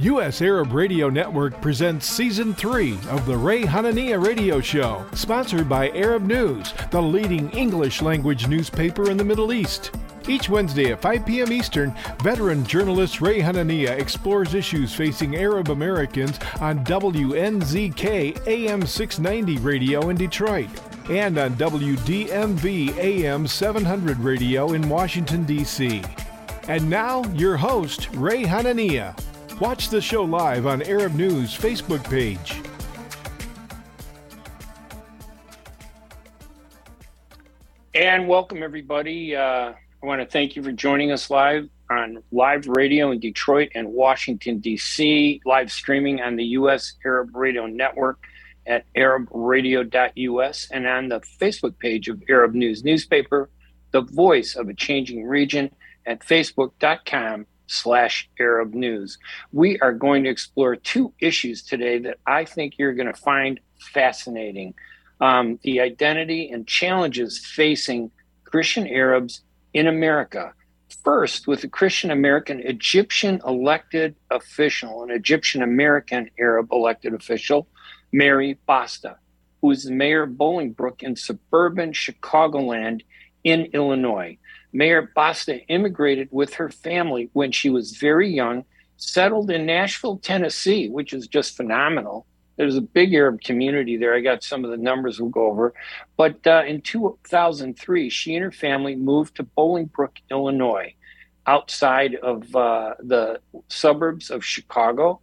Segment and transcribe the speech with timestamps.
[0.00, 0.40] U.S.
[0.40, 6.22] Arab Radio Network presents Season 3 of the Ray Hanania Radio Show, sponsored by Arab
[6.22, 9.90] News, the leading English language newspaper in the Middle East.
[10.26, 11.52] Each Wednesday at 5 p.m.
[11.52, 20.08] Eastern, veteran journalist Ray Hanania explores issues facing Arab Americans on WNZK AM 690 radio
[20.08, 20.70] in Detroit
[21.10, 26.02] and on WDMV AM 700 radio in Washington, D.C.
[26.68, 29.14] And now, your host, Ray Hanania.
[29.60, 32.62] Watch the show live on Arab News Facebook page.
[37.94, 39.36] And welcome, everybody.
[39.36, 43.68] Uh, I want to thank you for joining us live on live radio in Detroit
[43.74, 46.94] and Washington, D.C., live streaming on the U.S.
[47.04, 48.18] Arab Radio Network
[48.66, 53.50] at arabradio.us and on the Facebook page of Arab News Newspaper,
[53.90, 55.70] the voice of a changing region
[56.06, 59.18] at facebook.com slash Arab News.
[59.52, 63.60] We are going to explore two issues today that I think you're going to find
[63.94, 64.74] fascinating.
[65.20, 68.10] Um, the identity and challenges facing
[68.44, 70.52] Christian Arabs in America.
[71.04, 77.68] First, with a Christian American Egyptian elected official, an Egyptian American Arab elected official,
[78.12, 79.16] Mary Basta,
[79.62, 83.02] who is the mayor of Bolingbrook in suburban Chicagoland
[83.44, 84.36] in Illinois.
[84.72, 88.64] Mayor Basta immigrated with her family when she was very young,
[88.96, 92.26] settled in Nashville, Tennessee, which is just phenomenal.
[92.56, 94.14] There's a big Arab community there.
[94.14, 95.72] I got some of the numbers we'll go over.
[96.16, 100.94] But uh, in 2003, she and her family moved to Bolingbrook, Illinois,
[101.46, 105.20] outside of uh, the suburbs of Chicago.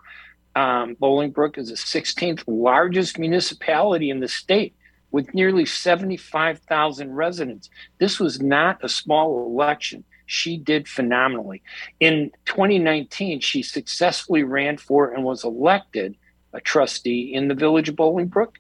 [0.56, 4.75] Um, Bolingbrook is the 16th largest municipality in the state
[5.18, 7.72] with nearly 75,000 residents.
[7.98, 10.04] This was not a small election.
[10.28, 11.64] She did phenomenally.
[12.00, 16.16] In 2019, she successfully ran for and was elected
[16.54, 18.58] a trustee in the village of Bolingbrook.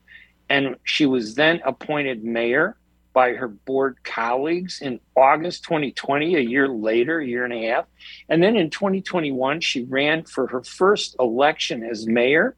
[0.49, 2.75] And she was then appointed mayor
[3.13, 7.85] by her board colleagues in August 2020, a year later, a year and a half.
[8.29, 12.55] And then in 2021, she ran for her first election as mayor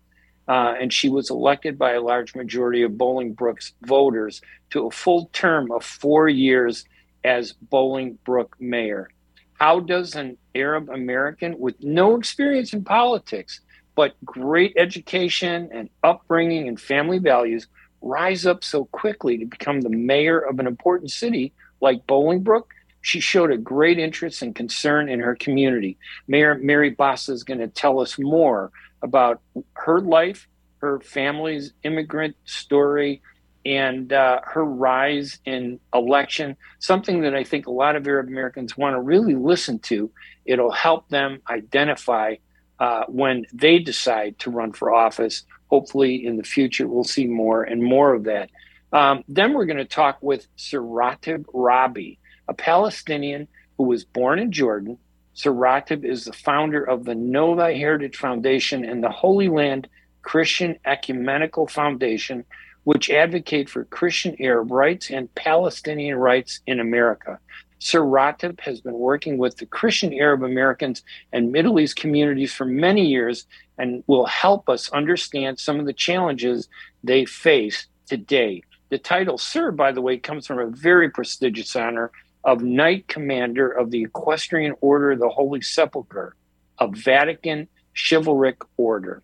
[0.50, 5.30] uh, and she was elected by a large majority of Bolingbrook's voters to a full
[5.32, 6.86] term of four years
[7.24, 9.12] as Bolingbrook mayor.
[9.54, 13.62] How does an Arab American with no experience in politics,
[13.96, 17.68] but great education and upbringing and family values,
[18.02, 22.64] rise up so quickly to become the mayor of an important city like Bolingbrook?
[23.02, 25.98] She showed a great interest and concern in her community.
[26.28, 28.72] Mayor Mary Basta is going to tell us more
[29.02, 29.42] about
[29.74, 33.22] her life, her family's immigrant story,
[33.66, 38.78] and uh, her rise in election, something that I think a lot of Arab Americans
[38.78, 40.10] want to really listen to.
[40.46, 42.36] It'll help them identify
[42.80, 45.44] uh, when they decide to run for office.
[45.68, 48.50] Hopefully, in the future, we'll see more and more of that.
[48.92, 52.18] Um, then we're going to talk with Sir Rateb Rabie,
[52.48, 54.98] a Palestinian who was born in Jordan,
[55.40, 59.88] Sir Rateb is the founder of the Know Thy Heritage Foundation and the Holy Land
[60.22, 62.44] Christian Ecumenical Foundation,
[62.84, 67.40] which advocate for Christian Arab rights and Palestinian rights in America.
[67.80, 72.66] Sir Rateb has been working with the Christian Arab Americans and Middle East communities for
[72.66, 73.48] many years
[73.78, 76.68] and will help us understand some of the challenges
[77.02, 78.62] they face today.
[78.90, 82.12] The title Sir, by the way, comes from a very prestigious honor
[82.44, 86.36] of Knight Commander of the Equestrian Order of the Holy Sepulchre,
[86.80, 89.22] a Vatican chivalric order.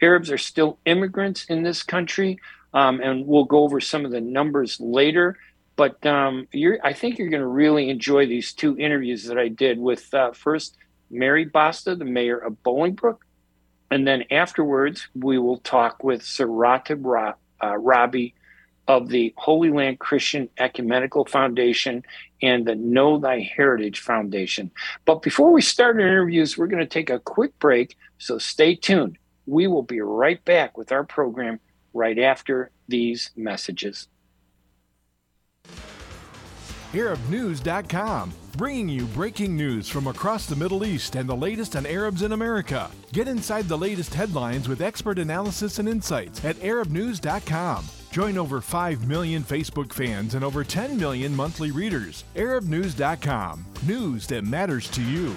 [0.00, 2.38] Arabs are still immigrants in this country,
[2.74, 5.38] um, and we'll go over some of the numbers later.
[5.76, 6.46] But um,
[6.84, 10.32] I think you're going to really enjoy these two interviews that I did with uh,
[10.32, 10.76] first
[11.10, 13.18] Mary Basta, the mayor of Bolingbrook,
[13.90, 17.76] and then afterwards we will talk with Sir Rateb Ra- uh,
[18.88, 22.02] of the Holy Land Christian Ecumenical Foundation
[22.42, 24.70] and the Know Thy Heritage Foundation.
[25.04, 28.74] But before we start our interviews, we're going to take a quick break, so stay
[28.74, 29.18] tuned.
[29.46, 31.60] We will be right back with our program
[31.94, 34.08] right after these messages.
[36.92, 42.20] ArabNews.com, bringing you breaking news from across the Middle East and the latest on Arabs
[42.20, 42.90] in America.
[43.12, 47.86] Get inside the latest headlines with expert analysis and insights at ArabNews.com.
[48.12, 52.24] Join over 5 million Facebook fans and over 10 million monthly readers.
[52.36, 53.64] ArabNews.com.
[53.86, 55.34] News that matters to you.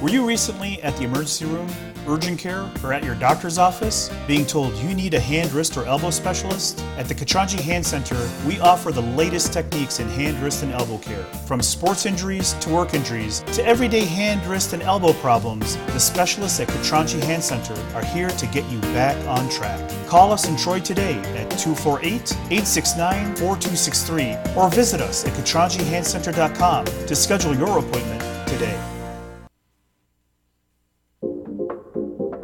[0.00, 1.68] Were you recently at the emergency room,
[2.06, 5.84] urgent care, or at your doctor's office being told you need a hand, wrist, or
[5.84, 6.80] elbow specialist?
[6.96, 10.98] At the Katranji Hand Center, we offer the latest techniques in hand, wrist, and elbow
[10.98, 11.24] care.
[11.46, 16.60] From sports injuries to work injuries to everyday hand, wrist, and elbow problems, the specialists
[16.60, 19.80] at Katranji Hand Center are here to get you back on track.
[20.06, 27.16] Call us in Troy today at 248 869 4263 or visit us at katranjihandcenter.com to
[27.16, 28.91] schedule your appointment today.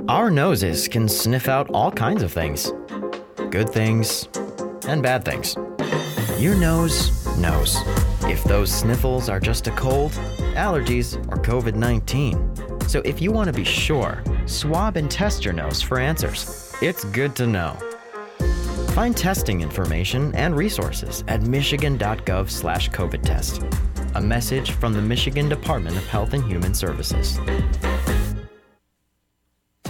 [0.08, 2.72] Our noses can sniff out all kinds of things
[3.50, 4.26] good things
[4.87, 5.55] and bad things.
[6.38, 7.76] Your nose knows
[8.22, 10.12] if those sniffles are just a cold,
[10.55, 12.88] allergies, or COVID 19.
[12.88, 16.75] So if you want to be sure, swab and test your nose for answers.
[16.81, 17.76] It's good to know.
[18.94, 23.62] Find testing information and resources at michigan.gov/covid test.
[24.14, 27.38] A message from the Michigan Department of Health and Human Services.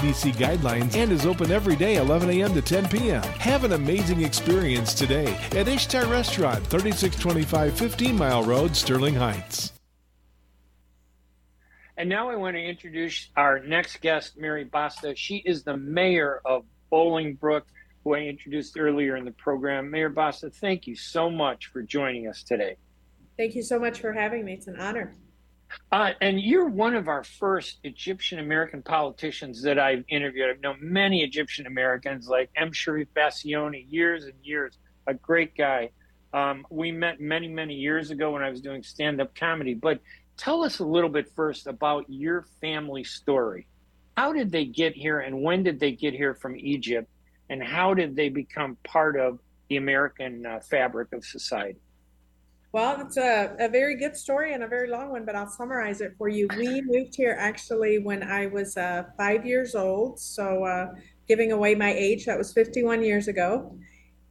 [0.00, 2.54] CDC guidelines and is open every day 11 a.m.
[2.54, 3.22] to 10 p.m.
[3.22, 9.72] Have an amazing experience today at Ishtar Restaurant, 3625 15 Mile Road, Sterling Heights.
[11.98, 15.14] And now I want to introduce our next guest, Mary Basta.
[15.14, 17.64] She is the mayor of Bolingbrook,
[18.02, 19.90] who I introduced earlier in the program.
[19.90, 22.76] Mayor Basta, thank you so much for joining us today.
[23.36, 24.54] Thank you so much for having me.
[24.54, 25.14] It's an honor.
[25.92, 30.50] Uh, and you're one of our first Egyptian American politicians that I've interviewed.
[30.50, 32.70] I've known many Egyptian Americans like M.
[32.70, 35.90] Cherif Bassiouni, years and years, a great guy.
[36.32, 39.74] Um, we met many, many years ago when I was doing stand up comedy.
[39.74, 40.00] But
[40.36, 43.66] tell us a little bit first about your family story.
[44.16, 47.08] How did they get here and when did they get here from Egypt?
[47.48, 51.80] And how did they become part of the American uh, fabric of society?
[52.72, 56.00] Well, it's a, a very good story and a very long one, but I'll summarize
[56.00, 56.46] it for you.
[56.56, 60.20] We moved here actually when I was uh, five years old.
[60.20, 60.86] So, uh,
[61.26, 63.76] giving away my age, that was 51 years ago.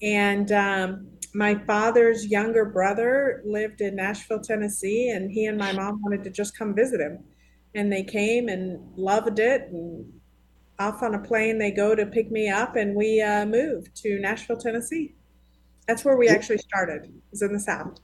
[0.02, 6.02] And um, my father's younger brother lived in Nashville, Tennessee, and he and my mom
[6.02, 7.24] wanted to just come visit him.
[7.76, 9.70] And they came and loved it.
[9.72, 10.12] And
[10.80, 14.20] off on a plane, they go to pick me up, and we uh, moved to
[14.20, 15.14] Nashville, Tennessee.
[15.88, 18.00] That's where we actually started, it was in the South.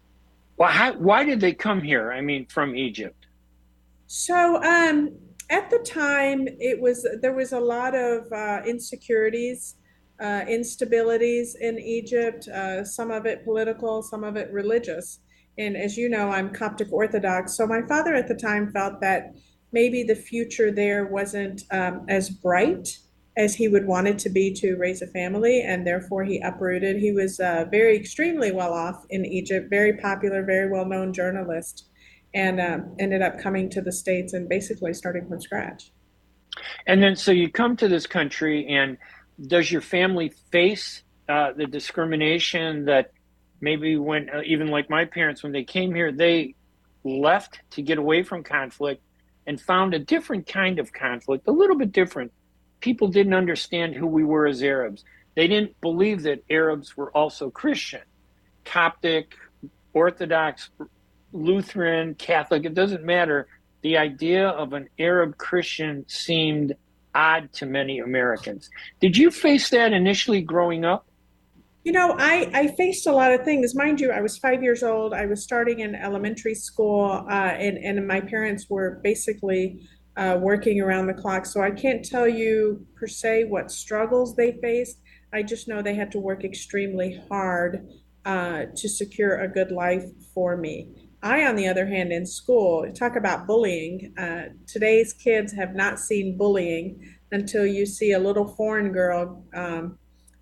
[0.57, 2.12] Well, how, why did they come here?
[2.12, 3.28] I mean, from Egypt.
[4.07, 5.18] So, um,
[5.50, 9.75] at the time, it was there was a lot of uh, insecurities,
[10.19, 12.48] uh, instabilities in Egypt.
[12.48, 15.19] Uh, some of it political, some of it religious.
[15.57, 17.56] And as you know, I'm Coptic Orthodox.
[17.56, 19.36] So my father at the time felt that
[19.72, 22.98] maybe the future there wasn't um, as bright
[23.37, 26.97] as he would want it to be to raise a family, and therefore he uprooted.
[26.97, 31.89] He was uh, very extremely well off in Egypt, very popular, very well known journalist,
[32.33, 35.91] and um, ended up coming to the States and basically starting from scratch.
[36.87, 38.97] And then, so you come to this country, and
[39.47, 43.11] does your family face uh, the discrimination that
[43.59, 46.56] maybe when, uh, even like my parents, when they came here, they
[47.04, 49.01] left to get away from conflict
[49.45, 52.31] and found a different kind of conflict, a little bit different
[52.79, 55.03] people didn't understand who we were as Arabs.
[55.35, 58.01] They didn't believe that Arabs were also Christian,
[58.63, 59.35] Coptic,
[59.94, 60.69] Orthodox,
[61.31, 63.47] Lutheran, Catholic, it doesn't matter.
[63.81, 66.73] The idea of an Arab Christian seemed
[67.13, 68.69] odd to many Americans.
[68.99, 71.05] Did you face that initially growing up?
[71.83, 73.75] You know, I, I faced a lot of things.
[73.75, 75.13] Mind you, I was five years old.
[75.13, 79.87] I was starting in elementary school, uh, and, and my parents were basically
[80.18, 81.45] uh, working around the clock.
[81.45, 85.02] So I can't tell you per se what struggles they faced.
[85.34, 87.88] I just know they had to work extremely hard
[88.26, 91.10] uh, to secure a good life for me.
[91.22, 94.14] I, on the other hand, in school, talk about bullying.
[94.18, 99.98] Uh, today's kids have not seen bullying until you see a little foreign girl um,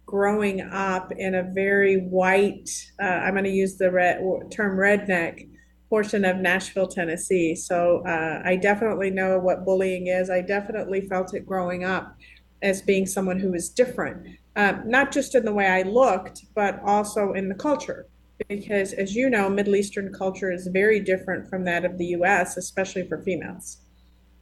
[0.05, 2.69] growing up in a very white,
[3.01, 4.19] uh, I'm going to use the red,
[4.51, 5.47] term redneck
[5.93, 7.53] portion of Nashville, Tennessee.
[7.53, 10.27] So uh, I definitely know what bullying is.
[10.31, 12.17] I definitely felt it growing up
[12.63, 16.81] as being someone who was different, uh, not just in the way I looked, but
[16.83, 18.07] also in the culture.
[18.49, 22.57] Because as you know, Middle Eastern culture is very different from that of the US,
[22.57, 23.77] especially for females.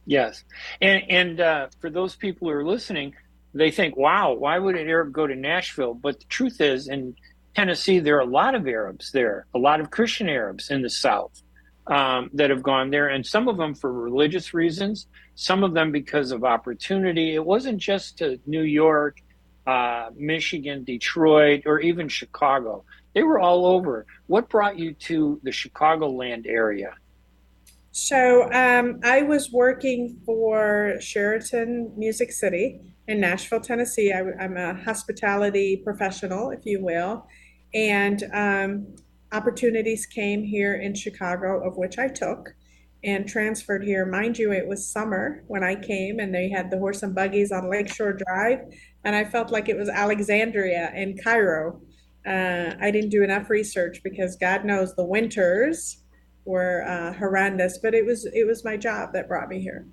[0.06, 0.44] Yes,
[0.80, 3.12] and and uh, for those people who are listening,
[3.52, 7.14] they think, "Wow, why would an Arab go to Nashville?" But the truth is, in
[7.54, 10.90] Tennessee, there are a lot of Arabs there, a lot of Christian Arabs in the
[10.90, 11.42] South
[11.86, 15.92] um, that have gone there, and some of them for religious reasons, some of them
[15.92, 17.34] because of opportunity.
[17.34, 19.18] It wasn't just to New York,
[19.66, 22.84] uh, Michigan, Detroit, or even Chicago.
[23.14, 24.06] They were all over.
[24.26, 26.94] What brought you to the Chicagoland area?
[27.90, 34.12] So um, I was working for Sheraton Music City in Nashville, Tennessee.
[34.12, 37.26] I, am a hospitality professional, if you will,
[37.74, 38.86] and um,
[39.32, 42.54] opportunities came here in Chicago, of which I took
[43.04, 44.06] and transferred here.
[44.06, 47.50] Mind you, it was summer when I came, and they had the horse and buggies
[47.50, 48.60] on Lakeshore Drive,
[49.04, 51.80] and I felt like it was Alexandria and Cairo.
[52.24, 56.02] Uh, I didn't do enough research because God knows the winters
[56.44, 57.78] were uh, horrendous.
[57.78, 59.86] But it was it was my job that brought me here.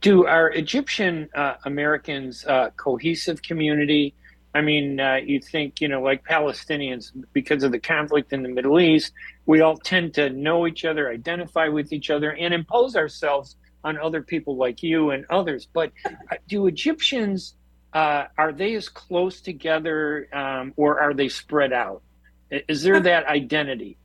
[0.00, 4.14] Do our Egyptian uh, Americans uh, cohesive community?
[4.54, 8.48] I mean, uh, you think you know, like Palestinians, because of the conflict in the
[8.48, 9.12] Middle East,
[9.46, 13.98] we all tend to know each other, identify with each other, and impose ourselves on
[13.98, 15.66] other people like you and others.
[15.72, 17.54] But uh, do Egyptians
[17.92, 22.02] uh, are they as close together, um, or are they spread out?
[22.50, 23.98] Is there that identity?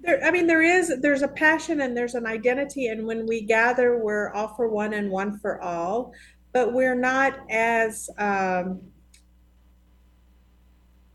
[0.00, 0.92] There, I mean, there is.
[1.00, 4.92] There's a passion and there's an identity, and when we gather, we're all for one
[4.92, 6.12] and one for all.
[6.52, 8.80] But we're not as um,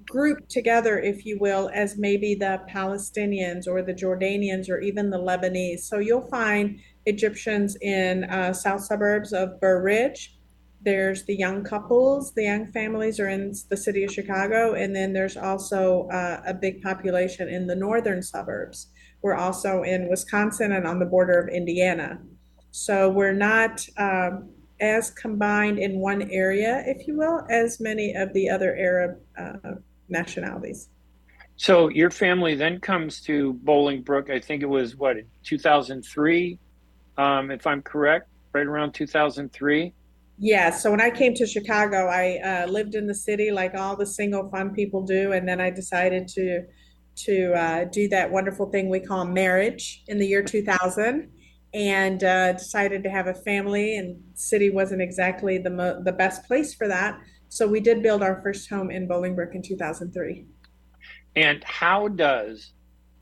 [0.10, 5.20] grouped together, if you will, as maybe the Palestinians or the Jordanians or even the
[5.20, 5.82] Lebanese.
[5.82, 10.38] So you'll find Egyptians in uh, south suburbs of Burr Ridge
[10.84, 15.14] there's the young couples, the young families are in the city of Chicago, and then
[15.14, 18.88] there's also uh, a big population in the northern suburbs.
[19.22, 22.20] We're also in Wisconsin and on the border of Indiana.
[22.72, 28.34] So we're not um, as combined in one area, if you will, as many of
[28.34, 29.76] the other Arab uh,
[30.12, 30.90] nationalities.
[31.56, 34.30] So your family then comes to Bolingbrook.
[34.32, 36.58] I think it was what 2003,
[37.18, 39.94] um, if I'm correct, right around 2003.
[40.44, 43.96] Yeah, so when I came to Chicago, I uh, lived in the city like all
[43.96, 46.64] the single fun people do, and then I decided to
[47.18, 51.30] to uh, do that wonderful thing we call marriage in the year 2000,
[51.76, 53.98] and uh, decided to have a family.
[53.98, 57.20] And city wasn't exactly the mo- the best place for that,
[57.52, 60.46] so we did build our first home in Bolingbrook in 2003.
[61.36, 62.72] And how does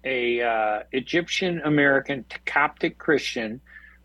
[0.04, 3.60] a uh, Egyptian American Coptic Christian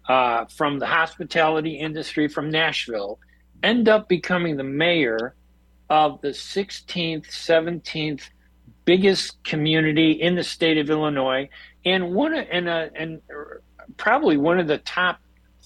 [0.09, 3.19] uh, from the hospitality industry from Nashville
[3.62, 5.35] end up becoming the mayor
[5.90, 8.23] of the 16th, 17th
[8.87, 11.50] biggest community in the state of Illinois,
[11.85, 13.21] and one and a, and
[13.99, 15.19] probably one of the top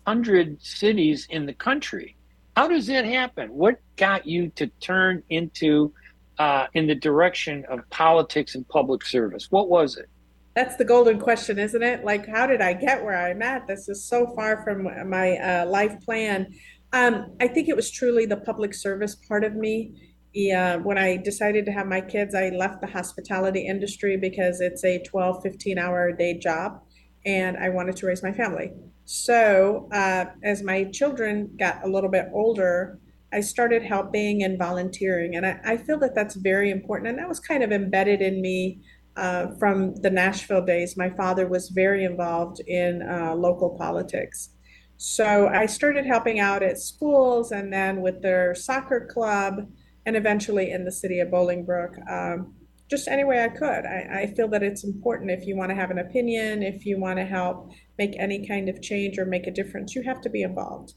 [0.04, 2.16] hundred cities in the country.
[2.58, 3.50] How does that happen?
[3.50, 5.92] What got you to turn into
[6.40, 9.46] uh, in the direction of politics and public service?
[9.48, 10.08] What was it?
[10.56, 12.04] That's the golden question, isn't it?
[12.04, 13.68] Like, how did I get where I'm at?
[13.68, 16.52] This is so far from my uh, life plan.
[16.92, 19.92] Um, I think it was truly the public service part of me.
[20.34, 24.82] Yeah, when I decided to have my kids, I left the hospitality industry because it's
[24.84, 26.82] a 12, 15 hour a day job
[27.28, 28.72] and I wanted to raise my family.
[29.04, 32.98] So, uh, as my children got a little bit older,
[33.32, 35.36] I started helping and volunteering.
[35.36, 37.10] And I, I feel that that's very important.
[37.10, 38.80] And that was kind of embedded in me
[39.16, 40.96] uh, from the Nashville days.
[40.96, 44.50] My father was very involved in uh, local politics.
[44.96, 49.70] So I started helping out at schools and then with their soccer club
[50.06, 51.94] and eventually in the city of Bolingbrook.
[52.10, 52.54] Um,
[52.88, 53.84] just any way I could.
[53.84, 56.98] I, I feel that it's important if you want to have an opinion, if you
[56.98, 60.30] want to help make any kind of change or make a difference, you have to
[60.30, 60.94] be involved.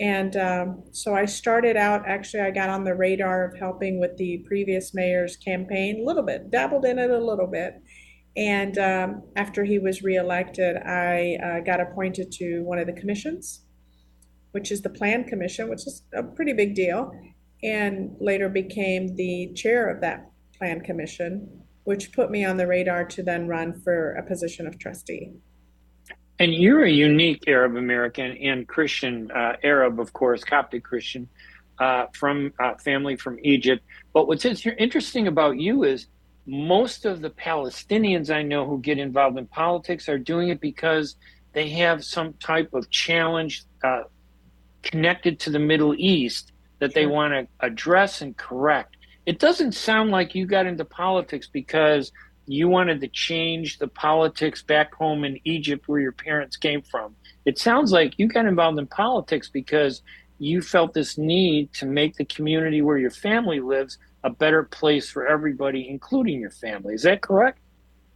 [0.00, 4.16] And um, so I started out, actually, I got on the radar of helping with
[4.16, 7.74] the previous mayor's campaign a little bit, dabbled in it a little bit.
[8.36, 13.64] And um, after he was reelected, I uh, got appointed to one of the commissions,
[14.50, 17.12] which is the Plan Commission, which is a pretty big deal,
[17.62, 23.04] and later became the chair of that Plan Commission, which put me on the radar
[23.04, 25.32] to then run for a position of trustee.
[26.38, 31.28] And you're a unique Arab American and Christian uh, Arab, of course, Coptic Christian,
[31.78, 33.84] uh, from uh, family from Egypt.
[34.12, 36.08] But what's interesting about you is
[36.46, 41.16] most of the Palestinians I know who get involved in politics are doing it because
[41.52, 44.02] they have some type of challenge uh,
[44.82, 47.02] connected to the Middle East that sure.
[47.02, 48.96] they want to address and correct.
[49.26, 52.12] It doesn't sound like you got into politics because
[52.46, 57.14] you wanted to change the politics back home in Egypt where your parents came from.
[57.44, 60.02] It sounds like you got involved in politics because
[60.38, 65.10] you felt this need to make the community where your family lives a better place
[65.10, 66.94] for everybody, including your family.
[66.94, 67.60] Is that correct?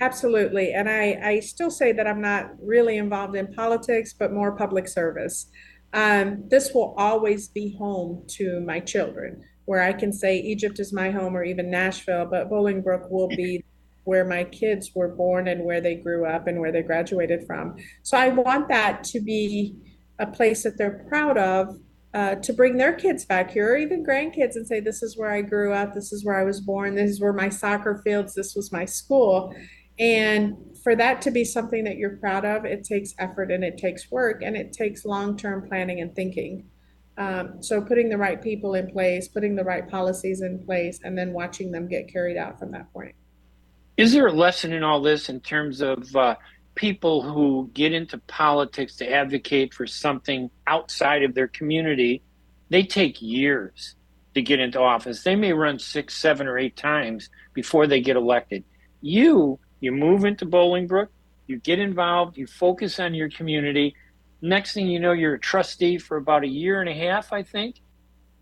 [0.00, 0.73] Absolutely.
[0.73, 4.88] And I, I still say that I'm not really involved in politics, but more public
[4.88, 5.50] service.
[5.93, 10.95] Um, this will always be home to my children, where I can say Egypt is
[10.95, 13.63] my home or even Nashville, but Bolingbrook will be
[14.05, 17.77] where my kids were born and where they grew up and where they graduated from.
[18.03, 19.77] So I want that to be
[20.19, 21.77] a place that they're proud of
[22.15, 25.31] uh, to bring their kids back here or even grandkids and say, This is where
[25.31, 28.35] I grew up, this is where I was born, this is where my soccer fields,
[28.35, 29.55] this was my school.
[29.99, 33.77] And for that to be something that you're proud of, it takes effort and it
[33.77, 36.65] takes work and it takes long term planning and thinking.
[37.19, 41.19] Um, so putting the right people in place, putting the right policies in place, and
[41.19, 43.15] then watching them get carried out from that point.
[43.97, 46.37] Is there a lesson in all this in terms of uh,
[46.77, 52.23] people who get into politics to advocate for something outside of their community?
[52.71, 53.97] They take years
[54.35, 55.25] to get into office.
[55.25, 58.63] They may run six, seven, or eight times before they get elected.
[59.01, 61.09] You, you move into Bolingbrook,
[61.49, 63.97] you get involved, you focus on your community.
[64.40, 67.42] Next thing you know, you're a trustee for about a year and a half, I
[67.42, 67.76] think.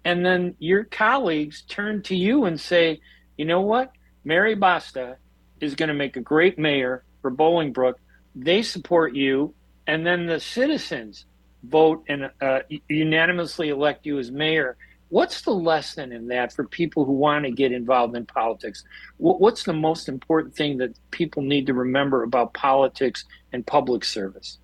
[0.04, 3.00] And then your colleagues turn to you and say,
[3.36, 3.90] you know what?
[4.24, 5.16] Mary Basta
[5.60, 7.94] is going to make a great mayor for Bolingbrook.
[8.34, 9.54] They support you,
[9.86, 11.24] and then the citizens
[11.64, 14.76] vote and uh, unanimously elect you as mayor.
[15.08, 18.84] What's the lesson in that for people who want to get involved in politics?
[19.18, 24.58] What's the most important thing that people need to remember about politics and public service?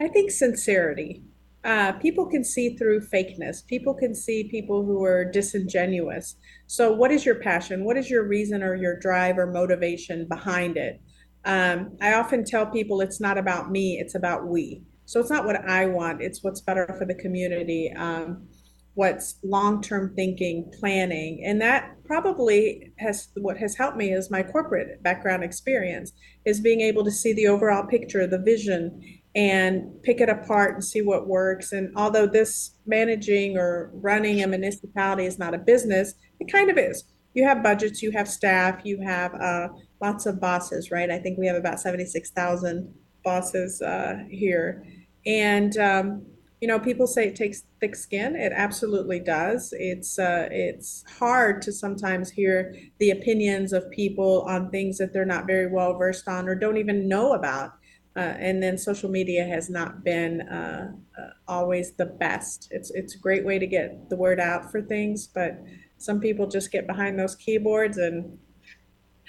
[0.00, 1.22] I think sincerity
[1.64, 3.66] uh, people can see through fakeness.
[3.66, 6.36] People can see people who are disingenuous.
[6.66, 7.84] So, what is your passion?
[7.84, 11.00] What is your reason or your drive or motivation behind it?
[11.46, 14.82] Um, I often tell people it's not about me, it's about we.
[15.06, 18.46] So, it's not what I want, it's what's better for the community, um,
[18.92, 21.44] what's long term thinking, planning.
[21.46, 26.12] And that probably has what has helped me is my corporate background experience,
[26.44, 29.00] is being able to see the overall picture, the vision,
[29.34, 31.72] and pick it apart and see what works.
[31.72, 36.78] And although this managing or running a municipality is not a business, it kind of
[36.78, 37.04] is.
[37.34, 39.68] You have budgets, you have staff, you have uh,
[40.00, 41.10] lots of bosses, right?
[41.10, 44.84] I think we have about 76,000 bosses uh, here.
[45.26, 46.26] And, um,
[46.60, 48.36] you know, people say it takes thick skin.
[48.36, 49.74] It absolutely does.
[49.76, 55.26] It's uh, it's hard to sometimes hear the opinions of people on things that they're
[55.26, 57.72] not very well versed on or don't even know about
[58.16, 62.68] uh, and then social media has not been uh, uh, always the best.
[62.70, 65.60] It's it's a great way to get the word out for things, but
[65.98, 68.38] some people just get behind those keyboards and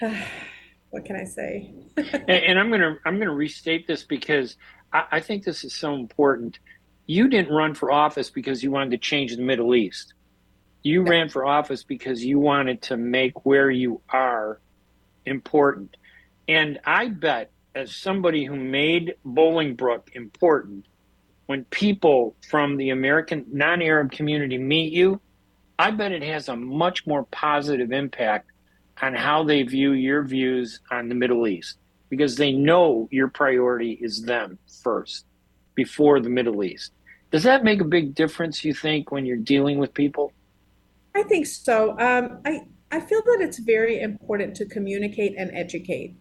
[0.90, 1.74] what can I say?
[1.96, 4.56] and, and, I'm gonna I'm gonna restate this because
[4.92, 6.58] I, I think this is so important.
[7.06, 10.14] You didn't run for office because you wanted to change the Middle East.
[10.82, 14.60] You ran for office because you wanted to make where you are
[15.24, 15.96] important.
[16.46, 20.86] And I bet as somebody who made Bolingbrook important,
[21.44, 25.20] when people from the American non Arab community meet you,
[25.78, 28.50] I bet it has a much more positive impact
[29.02, 31.76] on how they view your views on the Middle East
[32.08, 35.26] because they know your priority is them first
[35.74, 36.92] before the Middle East.
[37.30, 40.32] Does that make a big difference, you think, when you're dealing with people?
[41.14, 41.90] I think so.
[41.98, 46.16] Um, I, I feel that it's very important to communicate and educate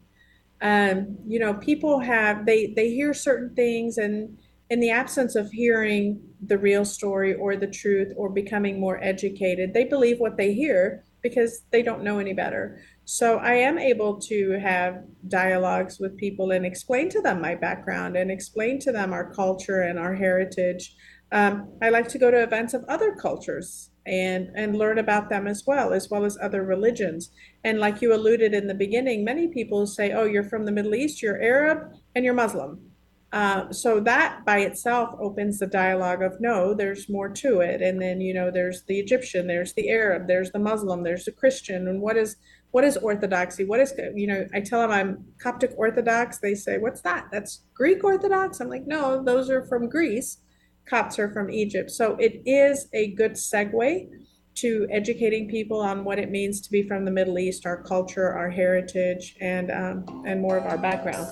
[0.62, 4.38] um, you know people have they they hear certain things and
[4.70, 9.74] in the absence of hearing the real story or the truth or becoming more educated
[9.74, 12.80] they believe what they hear because they don't know any better.
[13.06, 18.16] So i am able to have dialogues with people and explain to them my background
[18.16, 20.96] and explain to them our culture and our heritage.
[21.32, 25.48] Um, i like to go to events of other cultures and and learn about them
[25.48, 27.32] as well as well as other religions.
[27.64, 30.96] And like you alluded in the beginning many people say oh you're from the middle
[30.96, 32.92] east you're arab and you're muslim.
[33.34, 37.82] Uh, so that by itself opens the dialogue of no there's more to it.
[37.82, 41.32] And then you know there's the egyptian there's the arab there's the muslim there's the
[41.32, 41.88] christian.
[41.88, 42.36] And what is
[42.72, 43.64] what is orthodoxy?
[43.66, 47.28] What is you know i tell them i'm coptic orthodox they say what's that?
[47.32, 48.60] That's greek orthodox?
[48.60, 50.38] I'm like no those are from greece
[50.86, 51.92] Copts are from Egypt.
[51.92, 54.10] So it is a good segue
[54.56, 58.32] to educating people on what it means to be from the Middle East, our culture,
[58.32, 61.28] our heritage, and um, and more of our background.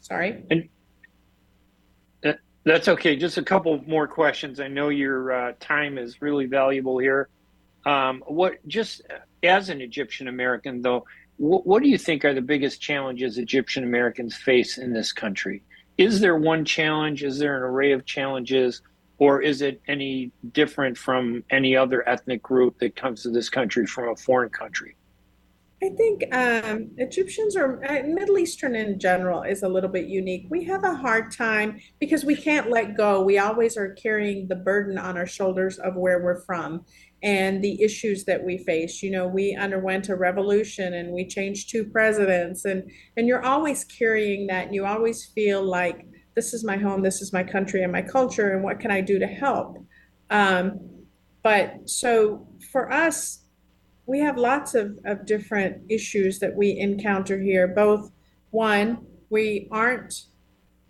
[0.00, 0.44] Sorry.
[0.50, 0.68] And
[2.22, 3.16] that, that's okay.
[3.16, 4.60] Just a couple more questions.
[4.60, 7.28] I know your uh, time is really valuable here.
[7.84, 9.02] Um, what just
[9.42, 11.04] as an Egyptian American though,
[11.36, 15.62] what, what do you think are the biggest challenges Egyptian Americans face in this country?
[15.98, 17.22] Is there one challenge?
[17.22, 18.82] Is there an array of challenges?
[19.18, 23.86] Or is it any different from any other ethnic group that comes to this country
[23.86, 24.96] from a foreign country?
[25.82, 30.46] I think um, Egyptians or uh, Middle Eastern in general is a little bit unique.
[30.48, 33.22] We have a hard time because we can't let go.
[33.22, 36.86] We always are carrying the burden on our shoulders of where we're from
[37.22, 39.02] and the issues that we face.
[39.02, 43.84] You know, we underwent a revolution and we changed two presidents, and and you're always
[43.84, 47.82] carrying that, and you always feel like this is my home, this is my country
[47.82, 49.78] and my culture, and what can I do to help?
[50.30, 50.80] Um,
[51.42, 53.46] but so for us
[54.06, 57.66] we have lots of, of different issues that we encounter here.
[57.66, 58.12] Both,
[58.50, 60.14] one, we aren't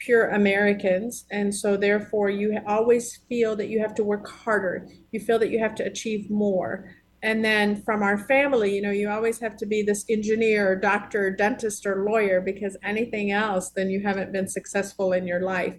[0.06, 4.88] pure Americans, and so therefore you always feel that you have to work harder.
[5.10, 6.94] You feel that you have to achieve more.
[7.24, 10.76] And then from our family, you know, you always have to be this engineer, or
[10.76, 15.40] doctor, or dentist, or lawyer because anything else, then you haven't been successful in your
[15.40, 15.74] life.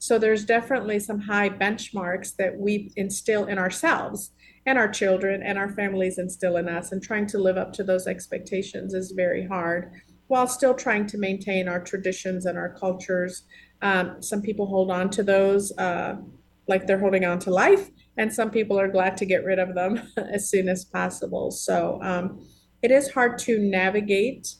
[0.00, 4.32] So there's definitely some high benchmarks that we instill in ourselves
[4.66, 6.90] and our children and our families instill in us.
[6.90, 9.92] And trying to live up to those expectations is very hard
[10.26, 13.44] while still trying to maintain our traditions and our cultures.
[13.82, 16.16] Um, some people hold on to those uh,
[16.66, 19.74] like they're holding on to life, and some people are glad to get rid of
[19.74, 21.50] them as soon as possible.
[21.50, 22.46] So um,
[22.82, 24.54] it is hard to navigate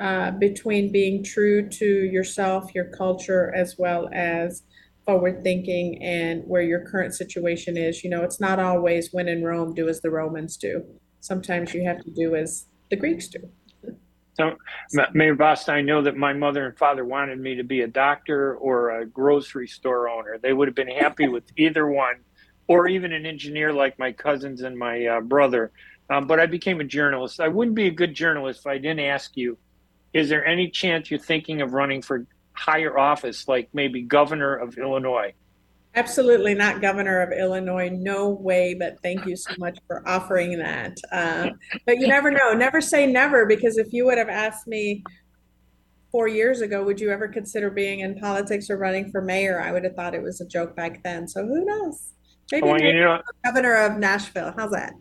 [0.00, 4.62] uh, between being true to yourself, your culture, as well as
[5.04, 8.04] forward thinking and where your current situation is.
[8.04, 10.84] You know, it's not always when in Rome, do as the Romans do.
[11.20, 13.40] Sometimes you have to do as the Greeks do.
[14.38, 14.56] So,
[15.14, 18.54] Mayor Basta, I know that my mother and father wanted me to be a doctor
[18.54, 20.38] or a grocery store owner.
[20.40, 22.16] They would have been happy with either one,
[22.68, 25.72] or even an engineer like my cousins and my uh, brother.
[26.08, 27.40] Um, but I became a journalist.
[27.40, 29.58] I wouldn't be a good journalist if I didn't ask you
[30.12, 34.78] is there any chance you're thinking of running for higher office, like maybe governor of
[34.78, 35.34] Illinois?
[35.98, 37.88] Absolutely not governor of Illinois.
[37.88, 40.96] No way, but thank you so much for offering that.
[41.10, 41.50] Uh,
[41.86, 42.52] but you never know.
[42.52, 45.02] Never say never, because if you would have asked me
[46.12, 49.60] four years ago, would you ever consider being in politics or running for mayor?
[49.60, 51.26] I would have thought it was a joke back then.
[51.26, 52.12] So who knows?
[52.52, 54.54] Maybe, maybe you know, governor of Nashville.
[54.56, 54.92] How's that?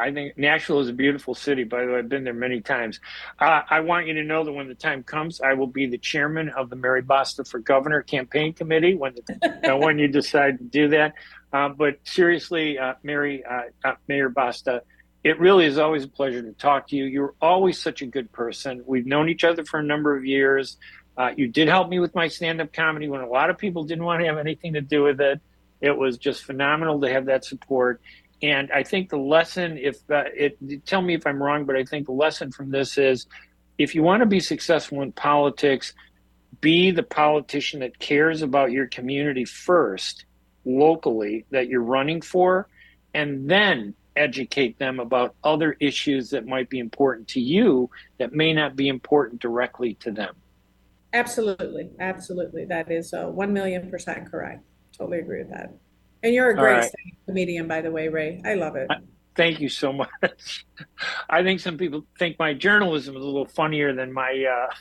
[0.00, 1.64] I think Nashville is a beautiful city.
[1.64, 3.00] By the way, I've been there many times.
[3.38, 5.98] Uh, I want you to know that when the time comes, I will be the
[5.98, 10.58] chairman of the Mary Basta for Governor campaign committee when the, uh, when you decide
[10.58, 11.14] to do that.
[11.52, 14.82] Uh, but seriously, uh, Mary uh, uh, Mayor Basta,
[15.22, 17.04] it really is always a pleasure to talk to you.
[17.04, 18.82] You're always such a good person.
[18.86, 20.78] We've known each other for a number of years.
[21.36, 24.20] you did help me with my stand-up comedy when a lot of people didn't want
[24.20, 25.40] to have anything to do with it.
[25.82, 28.00] It was just phenomenal to have that support
[28.42, 31.84] and I think the lesson, if uh, it, tell me if I'm wrong, but I
[31.84, 33.26] think the lesson from this is
[33.78, 35.94] if you want to be successful in politics,
[36.60, 40.24] be the politician that cares about your community first,
[40.64, 42.68] locally, that you're running for,
[43.14, 48.52] and then educate them about other issues that might be important to you that may
[48.52, 50.34] not be important directly to them.
[51.12, 51.90] Absolutely.
[51.98, 52.64] Absolutely.
[52.64, 54.62] That is uh, 1 million percent correct.
[54.96, 55.72] Totally agree with that.
[56.22, 56.92] And you're a great right.
[57.26, 58.42] comedian, by the way, Ray.
[58.44, 58.90] I love it.
[59.36, 60.66] Thank you so much.
[61.28, 64.74] I think some people think my journalism is a little funnier than my uh,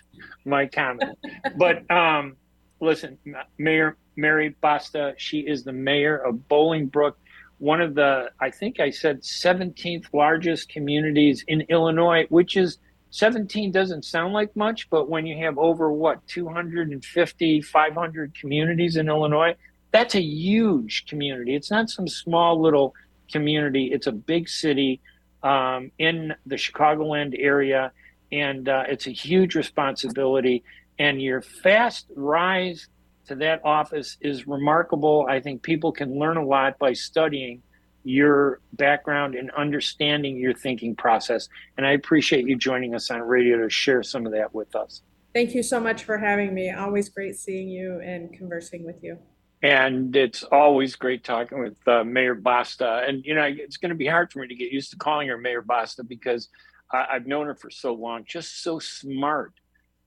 [0.45, 1.11] my comedy.
[1.57, 2.35] but um,
[2.79, 3.17] listen,
[3.57, 7.13] Mayor Mary Basta, she is the mayor of Bolingbrook,
[7.59, 12.79] one of the I think I said 17th largest communities in Illinois, which is
[13.11, 19.09] 17 doesn't sound like much, but when you have over what 250, 500 communities in
[19.09, 19.55] Illinois,
[19.91, 21.55] that's a huge community.
[21.55, 22.93] It's not some small little
[23.31, 23.91] community.
[23.91, 25.01] It's a big city
[25.43, 27.91] um, in the Chicagoland area,
[28.31, 30.63] and uh, it's a huge responsibility.
[30.97, 32.87] And your fast rise
[33.27, 35.25] to that office is remarkable.
[35.29, 37.61] I think people can learn a lot by studying
[38.03, 41.47] your background and understanding your thinking process.
[41.77, 45.01] And I appreciate you joining us on radio to share some of that with us.
[45.33, 46.71] Thank you so much for having me.
[46.71, 49.19] Always great seeing you and conversing with you.
[49.61, 53.03] And it's always great talking with uh, Mayor Basta.
[53.05, 55.27] And, you know, it's going to be hard for me to get used to calling
[55.27, 56.47] her Mayor Basta because
[56.91, 59.53] I- have known her for so long, just so smart.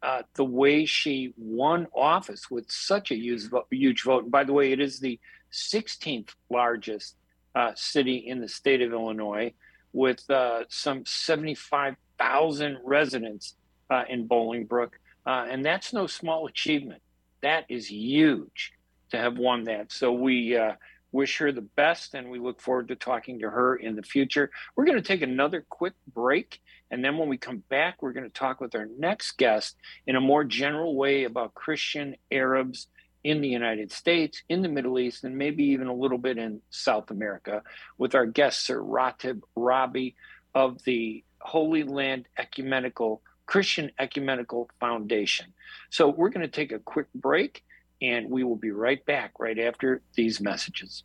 [0.03, 4.25] Uh, the way she won office with such a huge, huge vote.
[4.25, 5.21] And by the way, it is the
[5.53, 7.17] 16th largest
[7.55, 9.53] uh, city in the state of Illinois
[9.93, 13.55] with uh, some 75,000 residents
[13.91, 14.93] uh, in Bolingbrook.
[15.25, 17.03] Uh, and that's no small achievement.
[17.43, 18.73] That is huge
[19.13, 19.93] to have won that.
[19.93, 20.73] So we uh,
[21.13, 24.51] wish her the best, and we look forward to talking to her in the future.
[24.75, 28.29] We're going to take another quick break, and then when we come back, we're going
[28.29, 32.89] to talk with our next guest in a more general way about Christian Arabs
[33.23, 36.61] in the United States, in the Middle East, and maybe even a little bit in
[36.71, 37.63] South America
[37.99, 40.15] with our guest, Sir Rateb Rabie
[40.55, 45.53] of the Holy Land Ecumenical Christian Ecumenical Foundation.
[45.91, 47.63] So we're going to take a quick break
[48.03, 51.05] and we will be right back right after these messages.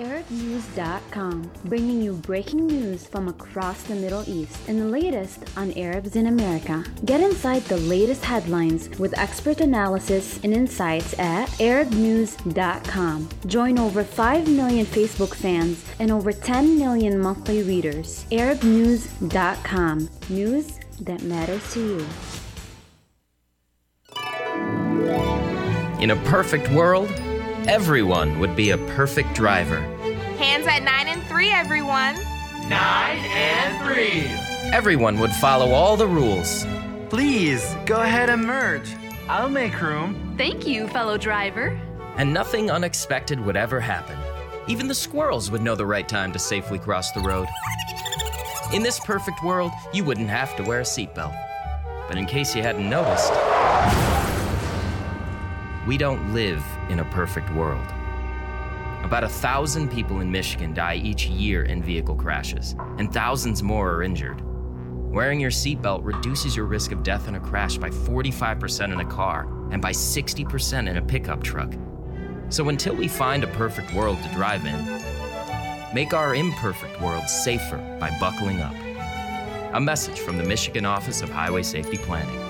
[0.00, 6.16] ArabNews.com, bringing you breaking news from across the Middle East and the latest on Arabs
[6.16, 6.82] in America.
[7.04, 13.28] Get inside the latest headlines with expert analysis and insights at ArabNews.com.
[13.46, 18.24] Join over 5 million Facebook fans and over 10 million monthly readers.
[18.30, 22.06] ArabNews.com, news that matters to you.
[26.00, 27.10] In a perfect world,
[27.68, 29.80] everyone would be a perfect driver.
[30.38, 32.14] Hands at 9 and 3, everyone.
[32.68, 34.22] 9 and 3.
[34.72, 36.64] Everyone would follow all the rules.
[37.10, 38.94] Please, go ahead and merge.
[39.28, 40.34] I'll make room.
[40.38, 41.78] Thank you, fellow driver.
[42.16, 44.16] And nothing unexpected would ever happen.
[44.68, 47.46] Even the squirrels would know the right time to safely cross the road.
[48.72, 51.36] In this perfect world, you wouldn't have to wear a seatbelt.
[52.08, 53.32] But in case you hadn't noticed,
[55.86, 57.86] we don't live in a perfect world.
[59.02, 63.90] About a thousand people in Michigan die each year in vehicle crashes, and thousands more
[63.92, 64.42] are injured.
[65.10, 69.04] Wearing your seatbelt reduces your risk of death in a crash by 45% in a
[69.06, 71.72] car and by 60% in a pickup truck.
[72.50, 77.78] So until we find a perfect world to drive in, make our imperfect world safer
[77.98, 78.74] by buckling up.
[79.72, 82.49] A message from the Michigan Office of Highway Safety Planning.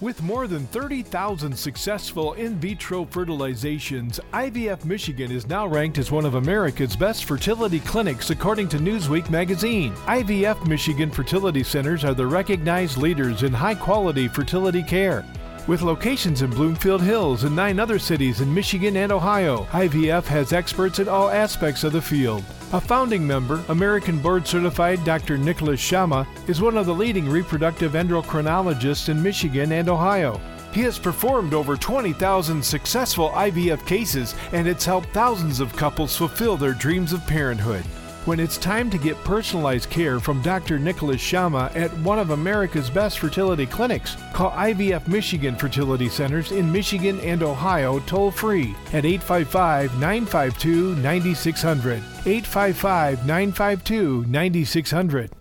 [0.00, 6.24] With more than 30,000 successful in vitro fertilizations, IVF Michigan is now ranked as one
[6.24, 9.92] of America's best fertility clinics according to Newsweek magazine.
[10.06, 15.24] IVF Michigan fertility centers are the recognized leaders in high quality fertility care.
[15.68, 20.54] With locations in Bloomfield Hills and nine other cities in Michigan and Ohio, IVF has
[20.54, 22.42] experts in all aspects of the field.
[22.72, 25.36] A founding member, American board certified Dr.
[25.36, 30.40] Nicholas Shama, is one of the leading reproductive endocrinologists in Michigan and Ohio.
[30.72, 36.56] He has performed over 20,000 successful IVF cases and it's helped thousands of couples fulfill
[36.56, 37.84] their dreams of parenthood.
[38.28, 40.78] When it's time to get personalized care from Dr.
[40.78, 46.70] Nicholas Shama at one of America's best fertility clinics, call IVF Michigan Fertility Centers in
[46.70, 52.02] Michigan and Ohio toll free at 855 952 9600.
[52.26, 55.37] 855 952 9600.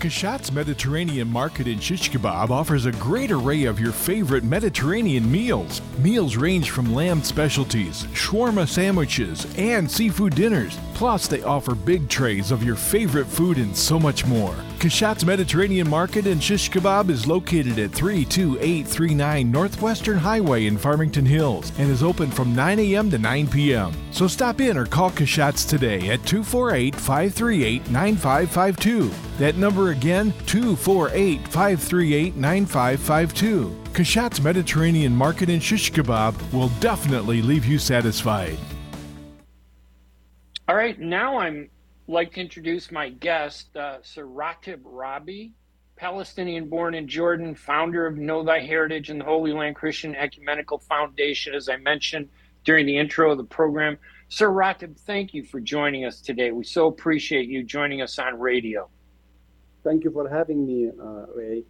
[0.00, 5.82] Kashat's Mediterranean Market in Shish Kebab offers a great array of your favorite Mediterranean meals.
[5.98, 10.78] Meals range from lamb specialties, shawarma sandwiches, and seafood dinners.
[10.94, 14.56] Plus, they offer big trays of your favorite food and so much more.
[14.80, 21.70] Kashat's Mediterranean Market and Shish Kebab is located at 32839 Northwestern Highway in Farmington Hills
[21.76, 23.10] and is open from 9 a.m.
[23.10, 23.92] to 9 p.m.
[24.10, 29.10] So stop in or call Kashat's today at 248 538 9552.
[29.36, 33.76] That number again, 248 538 9552.
[33.92, 38.56] Kashat's Mediterranean Market and Shish Kebab will definitely leave you satisfied.
[40.66, 41.68] All right, now I'm
[42.10, 45.52] like to introduce my guest, uh, Sir Rateb Rabie,
[45.96, 50.78] Palestinian born in Jordan, founder of Know Thy Heritage and the Holy Land Christian Ecumenical
[50.78, 52.28] Foundation, as I mentioned
[52.64, 53.98] during the intro of the program.
[54.28, 56.52] Sir Rateb, thank you for joining us today.
[56.52, 58.88] We so appreciate you joining us on radio.
[59.84, 61.64] Thank you for having me, uh, Ray.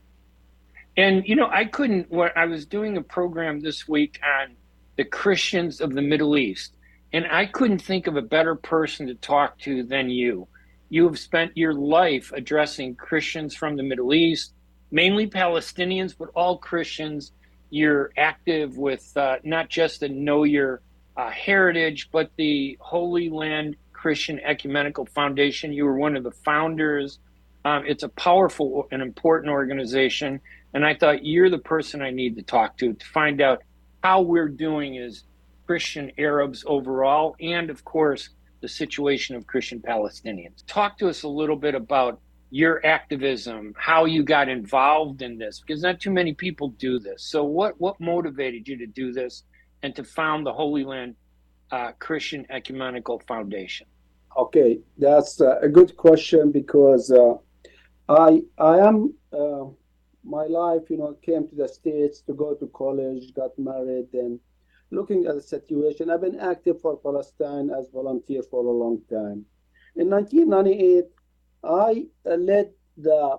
[0.97, 4.57] And, you know, I couldn't, when I was doing a program this week on
[4.97, 6.75] the Christians of the Middle East,
[7.13, 10.49] and I couldn't think of a better person to talk to than you.
[10.89, 14.53] You have spent your life addressing Christians from the Middle East,
[14.91, 17.33] mainly Palestinians, but all Christians.
[17.73, 20.83] You're active with uh, not just the Know Your
[21.17, 25.73] uh, Heritage, but the Holy Land Christian Ecumenical Foundation.
[25.73, 27.21] You were one of the founders.
[27.65, 30.41] Um, it's a powerful and important organization.
[30.75, 33.63] And I thought you're the person I need to talk to to find out
[34.03, 35.25] how we're doing as
[35.71, 38.31] Christian Arabs overall, and of course,
[38.61, 40.67] the situation of Christian Palestinians.
[40.67, 45.61] Talk to us a little bit about your activism, how you got involved in this,
[45.61, 47.23] because not too many people do this.
[47.23, 49.45] So, what what motivated you to do this
[49.85, 51.15] and to found the Holy Land
[51.71, 53.87] uh, Christian Ecumenical Foundation?
[54.37, 57.35] Okay, that's a good question because uh,
[58.09, 59.67] I I am uh,
[60.25, 64.41] my life, you know, came to the States to go to college, got married, and
[64.91, 69.45] looking at the situation, I've been active for Palestine as volunteer for a long time.
[69.97, 71.05] In 1998,
[71.63, 73.39] I led the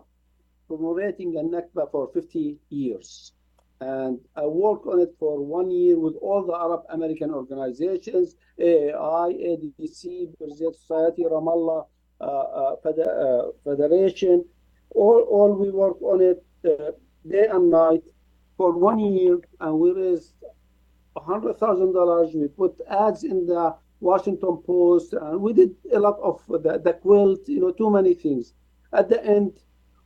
[0.67, 3.33] commemorating a Nakba for 50 years.
[3.81, 9.29] And I worked on it for one year with all the Arab American organizations, AAI,
[9.49, 11.87] ADC, Birzeit Society, Ramallah
[12.21, 14.45] uh, uh, uh, Federation.
[14.91, 16.91] All, all we worked on it uh,
[17.27, 18.03] day and night
[18.55, 20.33] for one year, and we raised
[21.17, 22.35] $100,000.
[22.35, 26.93] We put ads in the Washington Post, and we did a lot of the, the
[26.93, 28.53] quilt, you know, too many things.
[28.93, 29.59] At the end,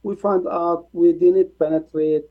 [0.03, 2.25] we found out we didn't penetrate,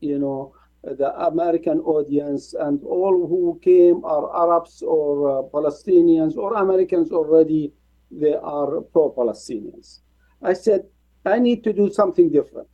[0.00, 6.54] you know, the American audience, and all who came are Arabs or uh, Palestinians or
[6.54, 7.72] Americans already,
[8.10, 10.00] they are pro Palestinians.
[10.42, 10.84] I said,
[11.26, 12.68] I need to do something different.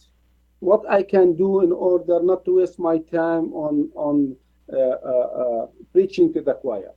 [0.61, 4.37] What I can do in order not to waste my time on, on
[5.93, 6.93] preaching to the choir.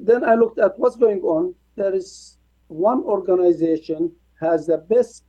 [0.00, 1.54] Then I looked at what's going on.
[1.76, 2.36] There is
[2.68, 5.24] one organization has the best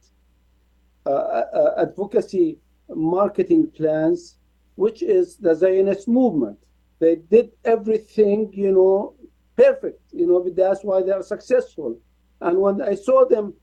[1.06, 2.58] uh, uh, advocacy
[2.90, 4.36] marketing plans
[4.80, 6.58] which is the Zionist movement.
[7.00, 9.14] They did everything, you know,
[9.58, 10.02] perfect.
[10.14, 12.00] You know, that's why they are successful.
[12.40, 13.54] And when I saw them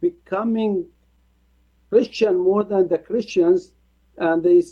[0.00, 0.86] becoming
[1.90, 3.72] Christian more than the Christians,
[4.16, 4.62] and they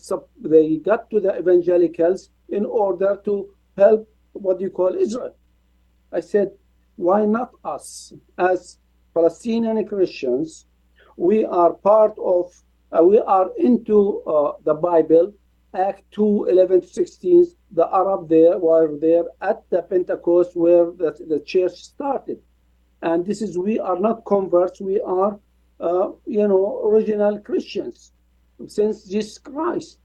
[0.41, 5.35] they got to the evangelicals in order to help what you call Israel.
[6.13, 6.51] I said,
[6.97, 8.79] why not us as
[9.15, 10.67] Palestinian Christians?
[11.17, 12.53] We are part of,
[12.93, 15.33] uh, we are into uh, the Bible
[15.75, 21.17] Act 2, 11 to 16, the Arab there were there at the Pentecost where the,
[21.29, 22.39] the church started.
[23.03, 25.39] And this is, we are not converts, we are,
[25.79, 28.13] uh, you know, original Christians
[28.67, 29.99] since Jesus Christ.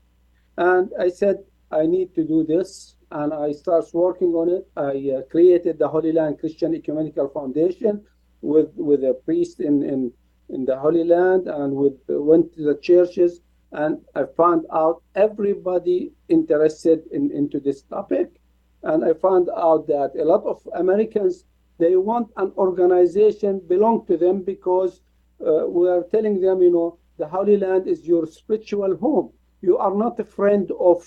[0.58, 1.38] And I said,
[1.72, 2.96] I need to do this.
[3.12, 4.68] And I started working on it.
[4.76, 8.04] I uh, created the Holy Land Christian Ecumenical Foundation
[8.42, 10.12] with, with a priest in, in,
[10.50, 13.42] in the Holy Land and with, went to the churches
[13.76, 18.40] and I found out everybody interested in, into this topic.
[18.84, 21.44] And I found out that a lot of Americans,
[21.78, 25.02] they want an organization belong to them because
[25.46, 29.32] uh, we are telling them, you know, the Holy Land is your spiritual home.
[29.62, 31.04] You are not a friend of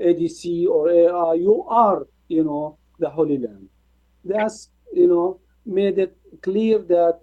[0.00, 1.34] ADC or AI.
[1.34, 3.68] You are, you know, the Holy Land.
[4.24, 7.20] That's, you know, made it clear that,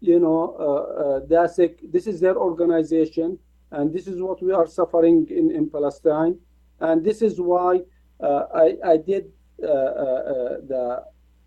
[0.00, 3.38] you know, uh, uh, that's a, this is their organization
[3.70, 6.38] and this is what we are suffering in, in Palestine.
[6.80, 7.80] And this is why
[8.20, 11.04] uh, I, I did uh, uh, uh, the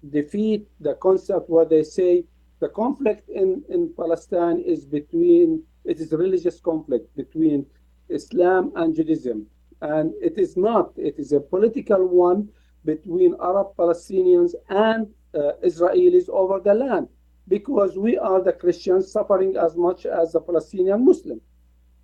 [0.09, 2.23] defeat the concept where they say
[2.59, 7.65] the conflict in, in Palestine is between, it is a religious conflict between
[8.09, 9.45] Islam and Judaism.
[9.81, 12.49] And it is not, it is a political one
[12.85, 17.07] between Arab Palestinians and uh, Israelis over the land
[17.47, 21.41] because we are the Christians suffering as much as the Palestinian Muslims.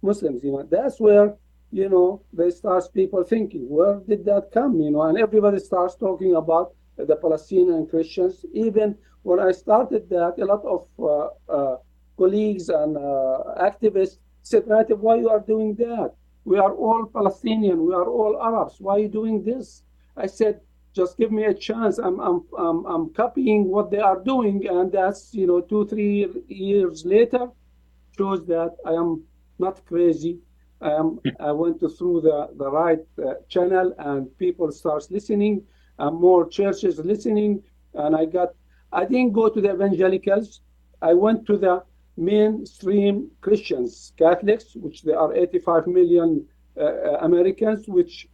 [0.02, 1.36] Muslims, you know, that's where,
[1.72, 5.96] you know, they start people thinking, where did that come, you know, and everybody starts
[5.96, 8.46] talking about the Palestinian Christians.
[8.54, 11.78] Even when I started that, a lot of uh, uh,
[12.18, 16.14] colleagues and uh, activists said, why you are doing that?
[16.46, 17.86] We are all Palestinian.
[17.86, 18.76] We are all Arabs.
[18.80, 19.84] Why are you doing this?
[20.16, 20.62] I said,
[20.94, 21.98] just give me a chance.
[21.98, 24.68] I'm, I'm, I'm, I'm copying what they are doing.
[24.68, 27.50] And that's, you know, two, three years later,
[28.18, 29.24] shows that I am
[29.60, 30.40] not crazy.
[30.82, 35.64] Um, I went through the, the right uh, channel and people starts listening
[35.98, 37.64] and more churches listening.
[37.94, 38.50] And I got,
[38.94, 40.62] I didn't go to the evangelicals.
[41.02, 41.84] I went to the
[42.18, 46.46] mainstream Christians, Catholics, which there are 85 million
[46.78, 48.28] uh, uh, Americans, which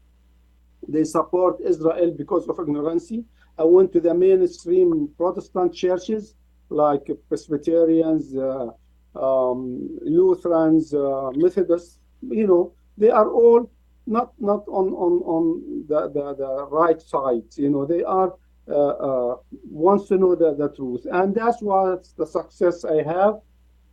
[0.88, 3.12] they support Israel because of ignorance.
[3.58, 6.36] I went to the mainstream Protestant churches
[6.70, 8.70] like Presbyterians, uh,
[9.15, 13.70] um, Lutherans, uh, Methodists, you know, they are all
[14.08, 17.44] not not on on on the the, the right side.
[17.56, 18.34] You know, they are
[18.67, 19.36] uh, uh,
[19.70, 23.39] wants to know the, the truth, and that's what the success I have.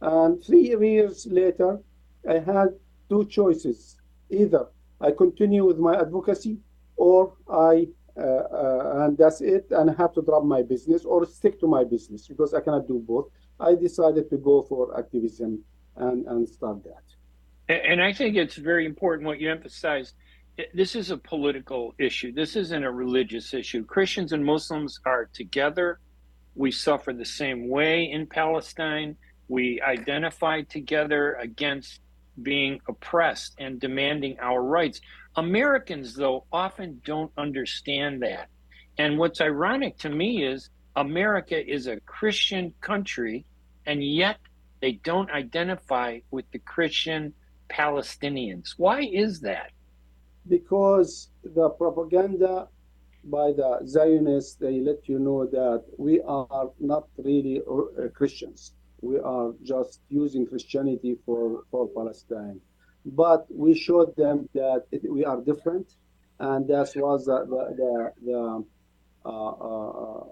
[0.00, 1.80] And three years later,
[2.28, 2.68] I had
[3.08, 3.96] two choices:
[4.30, 4.66] either
[5.00, 6.58] I continue with my advocacy,
[6.96, 11.24] or I uh, uh, and that's it, and I have to drop my business or
[11.24, 13.28] stick to my business because I cannot do both.
[13.60, 15.62] I decided to go for activism
[15.94, 17.04] and, and start that.
[17.68, 20.14] And I think it's very important what you emphasized.
[20.74, 22.32] This is a political issue.
[22.32, 23.84] This isn't a religious issue.
[23.84, 26.00] Christians and Muslims are together.
[26.56, 29.16] We suffer the same way in Palestine.
[29.48, 32.00] We identify together against
[32.42, 35.00] being oppressed and demanding our rights.
[35.36, 38.48] Americans, though, often don't understand that.
[38.98, 43.44] And what's ironic to me is America is a Christian country,
[43.86, 44.38] and yet
[44.80, 47.32] they don't identify with the Christian
[47.70, 48.74] Palestinians.
[48.76, 49.70] Why is that?
[50.48, 52.68] Because the propaganda
[53.24, 58.72] by the Zionists, they let you know that we are not really uh, Christians.
[59.00, 62.60] We are just using Christianity for, for Palestine.
[63.06, 65.94] But we showed them that it, we are different,
[66.40, 68.64] and that was the, the, the, the
[69.24, 70.24] uh, uh,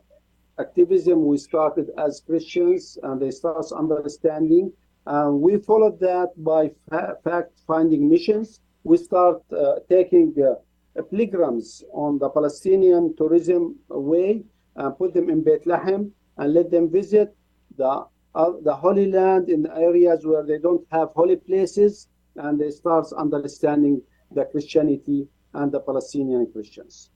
[0.59, 4.73] activism we started as Christians, and they start understanding.
[5.07, 8.61] And we followed that by fa- fact-finding missions.
[8.83, 14.43] We start uh, taking uh, pilgrims on the Palestinian tourism way
[14.77, 17.35] and put them in Bethlehem and let them visit
[17.77, 18.05] the
[18.63, 24.03] the Holy Land in areas where they don't have holy places, and they start understanding
[24.31, 27.11] the Christianity and the Palestinian Christians.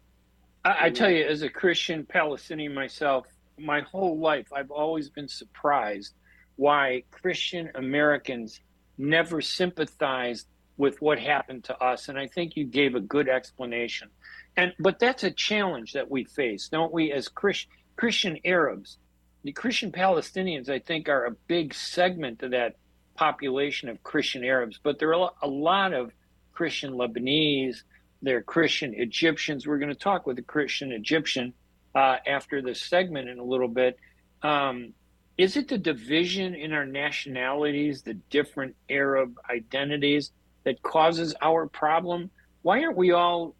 [0.64, 3.26] I, I tell you, as a Christian Palestinian myself,
[3.58, 6.14] my whole life, I've always been surprised
[6.56, 8.60] why Christian Americans
[8.96, 10.46] never sympathized
[10.76, 12.08] with what happened to us.
[12.08, 14.08] And I think you gave a good explanation.
[14.56, 17.66] And but that's a challenge that we face, don't we, as Christ,
[17.96, 18.98] Christian Arabs?
[19.42, 22.76] The Christian Palestinians, I think, are a big segment of that
[23.14, 26.12] population of Christian Arabs, but there are a lot of
[26.52, 27.82] Christian Lebanese,
[28.22, 29.66] there are Christian Egyptians.
[29.66, 31.54] We're going to talk with a Christian Egyptian
[31.94, 33.98] uh, after this segment in a little bit.
[34.42, 34.92] Um,
[35.38, 40.32] is it the division in our nationalities, the different Arab identities,
[40.64, 42.30] that causes our problem?
[42.60, 43.54] Why aren't we all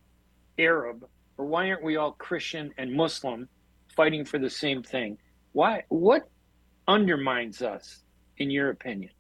[0.59, 1.09] Arab
[1.39, 3.49] or why aren't we all Christian and Muslim
[3.97, 5.17] fighting for the same thing?
[5.53, 5.85] Why?
[5.89, 6.29] What
[6.87, 8.03] undermines us,
[8.39, 9.13] in your opinion?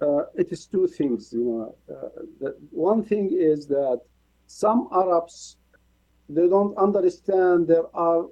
[0.00, 1.32] Uh, it is two things.
[1.32, 2.08] You know, uh,
[2.40, 4.00] the, one thing is that
[4.46, 5.56] some Arabs
[6.28, 8.26] they don't understand there are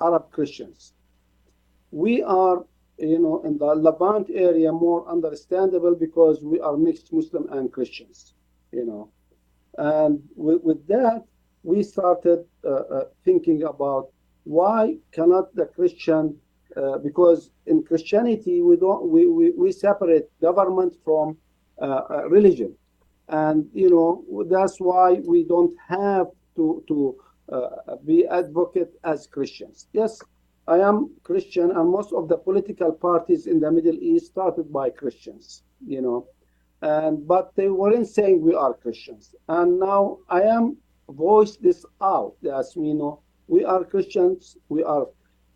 [0.00, 0.92] Arab Christians.
[1.90, 2.64] We are,
[2.98, 8.34] you know, in the Levant area more understandable because we are mixed Muslim and Christians,
[8.72, 9.10] you know.
[9.78, 11.24] And with, with that,
[11.62, 14.10] we started uh, uh, thinking about
[14.44, 16.36] why cannot the Christian,
[16.76, 21.36] uh, because in Christianity we don't we, we, we separate government from
[21.80, 22.74] uh, uh, religion,
[23.28, 26.26] and you know that's why we don't have
[26.56, 27.16] to to
[27.52, 29.88] uh, be advocate as Christians.
[29.92, 30.20] Yes,
[30.68, 34.90] I am Christian, and most of the political parties in the Middle East started by
[34.90, 35.62] Christians.
[35.86, 36.28] You know,
[36.82, 39.34] and but they weren't saying we are Christians.
[39.48, 40.76] And now I am
[41.08, 44.56] voice this out as we know we are Christians.
[44.68, 45.06] We are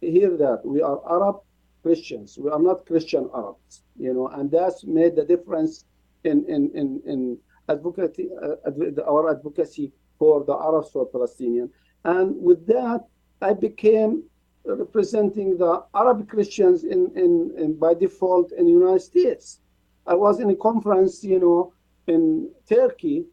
[0.01, 1.37] hear that we are Arab
[1.83, 2.39] Christians.
[2.39, 3.83] We are not Christian Arabs.
[3.99, 5.85] You know, and that's made the difference
[6.25, 11.71] in in in in advocacy uh, our advocacy for the Arabs or Palestinian.
[12.05, 13.05] And with that,
[13.41, 14.25] I became
[14.65, 19.61] representing the Arab Christians in, in, in by default in the United States.
[20.07, 21.73] I was in a conference, you know,
[22.07, 23.27] in Turkey,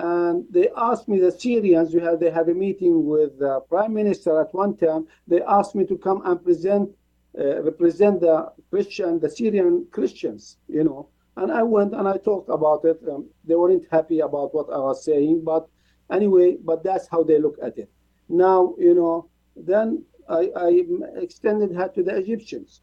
[0.00, 1.94] and they asked me the Syrians.
[1.94, 5.06] We had they had a meeting with the prime minister at one time.
[5.26, 6.90] They asked me to come and present,
[7.38, 8.36] uh, represent the
[8.70, 11.08] Christian, the Syrian Christians, you know.
[11.36, 12.98] And I went and I talked about it.
[13.10, 15.68] Um, they weren't happy about what I was saying, but
[16.10, 17.90] Anyway, but that's how they look at it.
[18.28, 20.82] Now, you know, then I, I
[21.16, 22.80] extended that to the Egyptians.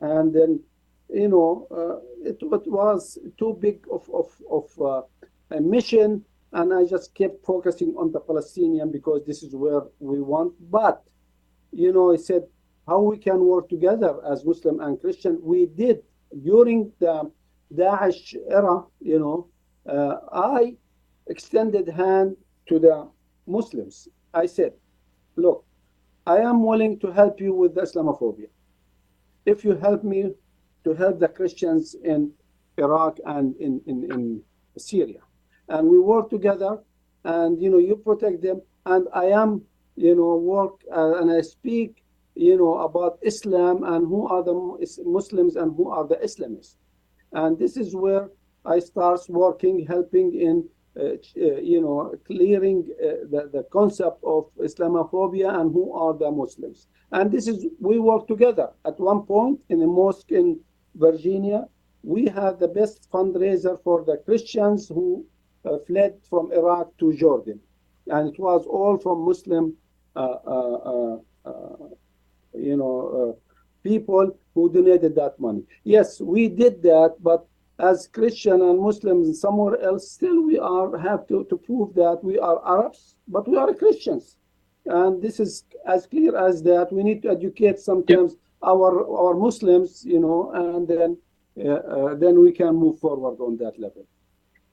[0.00, 0.60] And then,
[1.12, 5.02] you know, uh, it, it, was too big of, of, of uh,
[5.50, 6.24] a mission.
[6.52, 10.52] And I just kept focusing on the Palestinian because this is where we want.
[10.70, 11.02] But,
[11.72, 12.42] you know, I said,
[12.88, 15.38] how we can work together as Muslim and Christian.
[15.42, 16.02] We did
[16.42, 17.30] during the
[17.72, 19.46] Daesh era, you know,
[19.88, 20.76] uh, I
[21.28, 22.36] extended hand
[22.68, 23.08] to the
[23.46, 24.08] Muslims.
[24.34, 24.72] I said,
[25.36, 25.64] look,
[26.26, 28.48] I am willing to help you with Islamophobia.
[29.46, 30.32] If you help me
[30.84, 32.32] to help the Christians in
[32.76, 34.42] Iraq and in, in, in
[34.76, 35.20] Syria.
[35.70, 36.72] And we work together
[37.24, 38.60] and, you know, you protect them.
[38.86, 39.62] And I am,
[39.96, 42.04] you know, work uh, and I speak,
[42.34, 44.54] you know, about Islam and who are the
[45.04, 46.76] Muslims and who are the Islamists.
[47.32, 48.28] And this is where
[48.64, 50.68] I start working, helping in
[50.98, 56.28] uh, uh, you know, clearing uh, the, the concept of Islamophobia and who are the
[56.28, 56.88] Muslims.
[57.12, 58.70] And this is, we work together.
[58.84, 60.58] At one point in a mosque in
[60.96, 61.68] Virginia,
[62.02, 65.24] we had the best fundraiser for the Christians who
[65.64, 67.60] uh, fled from Iraq to Jordan.
[68.06, 69.76] And it was all from Muslim,
[70.16, 71.18] uh, uh,
[72.54, 73.36] you know,
[73.82, 75.62] people who donated that money.
[75.84, 77.46] Yes, we did that, but
[77.78, 82.38] as Christian and Muslims somewhere else, still we are have to, to prove that we
[82.38, 84.36] are Arabs, but we are Christians.
[84.86, 86.92] And this is as clear as that.
[86.92, 88.40] We need to educate sometimes yep.
[88.62, 88.90] our
[89.22, 91.16] our Muslims, you know, and then
[91.64, 94.06] uh, uh, then we can move forward on that level.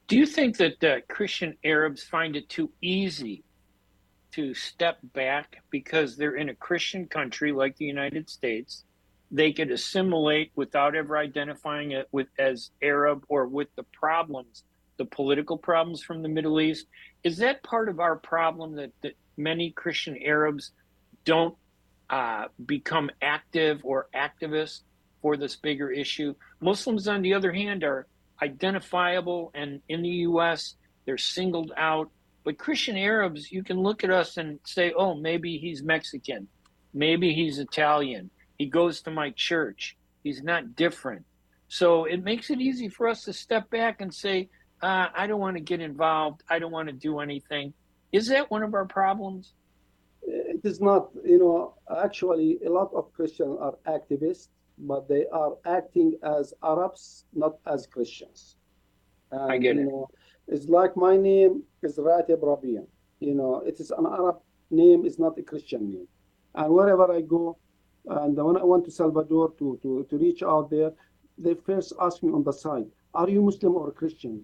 [0.08, 3.44] Do you think that uh, Christian Arabs find it too easy
[4.32, 8.86] to step back because they're in a Christian country like the United States?
[9.32, 14.64] They could assimilate without ever identifying it with as Arab or with the problems,
[14.96, 16.88] the political problems from the Middle East.
[17.26, 20.72] Is that part of our problem that, that many Christian Arabs
[21.26, 21.58] don't
[22.10, 24.84] uh, become active or activists
[25.22, 26.34] for this bigger issue?
[26.62, 28.08] Muslims, on the other hand, are
[28.42, 30.76] identifiable, and in the U.S.,
[31.06, 32.10] they're singled out.
[32.44, 36.48] But Christian Arabs, you can look at us and say, oh, maybe he's Mexican,
[36.94, 41.26] maybe he's Italian, he goes to my church, he's not different.
[41.68, 44.50] So it makes it easy for us to step back and say,
[44.82, 47.74] uh, I don't want to get involved, I don't want to do anything.
[48.12, 49.54] Is that one of our problems?
[50.22, 51.10] It is not.
[51.26, 51.74] You know,
[52.04, 57.88] actually, a lot of Christians are activists but they are acting as Arabs, not as
[57.88, 58.58] Christians.
[59.32, 59.86] And, I get you it.
[59.86, 60.08] Know,
[60.48, 62.86] it's like my name is Rateb Rabie.
[63.20, 64.38] You know, it is an Arab
[64.70, 66.08] name, it's not a Christian name.
[66.56, 67.58] And wherever I go,
[68.06, 70.92] and when I went to Salvador to, to, to reach out there,
[71.38, 74.44] they first ask me on the side, are you Muslim or Christian?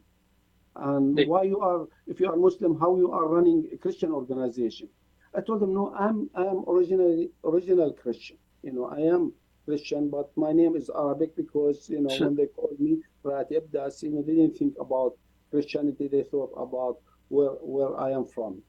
[0.75, 4.11] And they, why you are, if you are Muslim, how you are running a Christian
[4.11, 4.89] organization?
[5.35, 8.37] I told them, no, I'm I'm originally original Christian.
[8.61, 9.33] You know, I am
[9.65, 12.27] Christian, but my name is Arabic because you know sure.
[12.27, 15.15] when they called me Rateb, that's you know they didn't think about
[15.51, 16.97] Christianity, they thought about
[17.29, 18.61] where where I am from.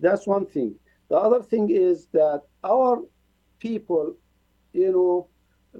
[0.00, 0.74] That's one thing.
[1.08, 3.02] The other thing is that our
[3.58, 4.16] people,
[4.72, 5.28] you know,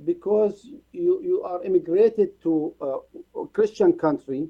[0.04, 2.74] because you you are immigrated to
[3.34, 4.48] a Christian country,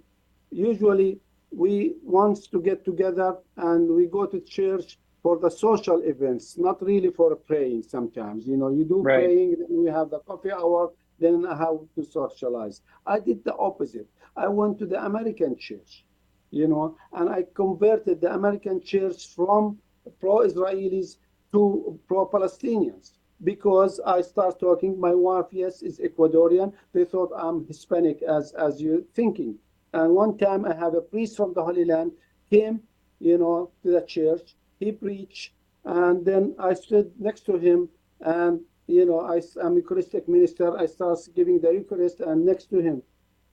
[0.51, 1.21] usually
[1.51, 6.81] we want to get together and we go to church for the social events, not
[6.81, 8.47] really for praying sometimes.
[8.47, 9.25] You know, you do right.
[9.25, 12.83] praying, then we have the coffee hour, then how to socialize.
[13.05, 14.07] I did the opposite.
[14.37, 16.05] I went to the American church,
[16.53, 19.79] you know, and I converted the American church from
[20.21, 21.17] pro-Israelis
[21.51, 25.01] to pro-Palestinians because I start talking.
[25.01, 26.73] My wife, yes, is Ecuadorian.
[26.93, 29.57] They thought I'm Hispanic as as you thinking.
[29.93, 32.13] And one time I have a priest from the Holy Land
[32.49, 32.77] came,
[33.19, 35.53] you know, to the church he preached,
[35.85, 37.89] and then I stood next to him,
[38.21, 40.77] and you know, I, am Eucharistic minister.
[40.77, 43.03] I start giving the Eucharist, and next to him,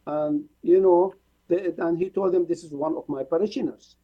[0.06, 1.14] and you know,
[1.48, 3.96] they, and he told them this is one of my parishioners.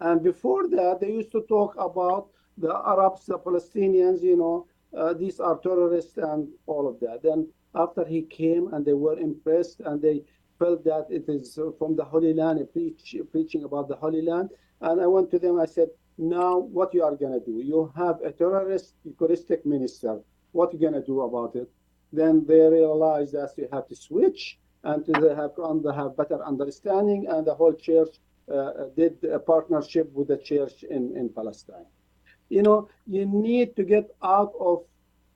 [0.00, 5.14] And before that, they used to talk about the Arabs, the Palestinians, you know, uh,
[5.14, 7.22] these are terrorists and all of that.
[7.22, 10.24] Then after he came and they were impressed and they
[10.58, 14.50] felt that it is from the Holy Land, preach, preaching about the Holy Land.
[14.80, 15.88] And I went to them, I said,
[16.18, 17.60] now, what you are going to do?
[17.60, 20.20] You have a terrorist Eucharistic minister.
[20.52, 21.70] What you going to do about it?
[22.12, 27.26] Then they realize that you have to switch and they have, to have better understanding.
[27.28, 28.16] And the whole church
[28.52, 31.86] uh, did a partnership with the church in, in Palestine.
[32.50, 34.84] You know, you need to get out of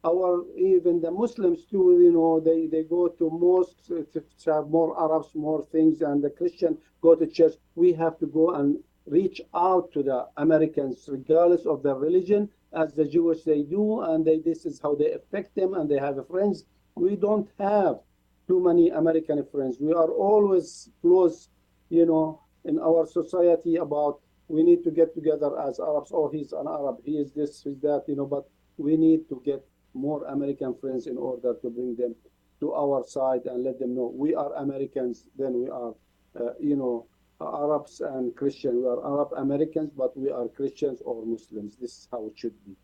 [0.05, 1.99] our even the Muslims too.
[2.03, 6.29] You know, they they go to mosques to have more Arabs, more things, and the
[6.31, 7.55] Christian go to church.
[7.75, 12.93] We have to go and reach out to the Americans, regardless of their religion, as
[12.93, 16.17] the Jewish they do, and they, this is how they affect them, and they have
[16.29, 16.65] friends.
[16.95, 18.01] We don't have
[18.49, 19.79] too many American friends.
[19.81, 21.49] We are always close,
[21.89, 26.11] you know, in our society about we need to get together as Arabs.
[26.13, 26.99] Oh, he's an Arab.
[27.05, 28.27] He is this, he's that, you know.
[28.27, 32.15] But we need to get more American friends in order to bring them
[32.61, 35.25] to our side and let them know we are Americans.
[35.37, 35.95] Then we are,
[36.39, 37.07] uh, you know,
[37.41, 38.77] Arabs and Christians.
[38.77, 41.77] We are Arab Americans, but we are Christians or Muslims.
[41.81, 42.77] This is how it should be.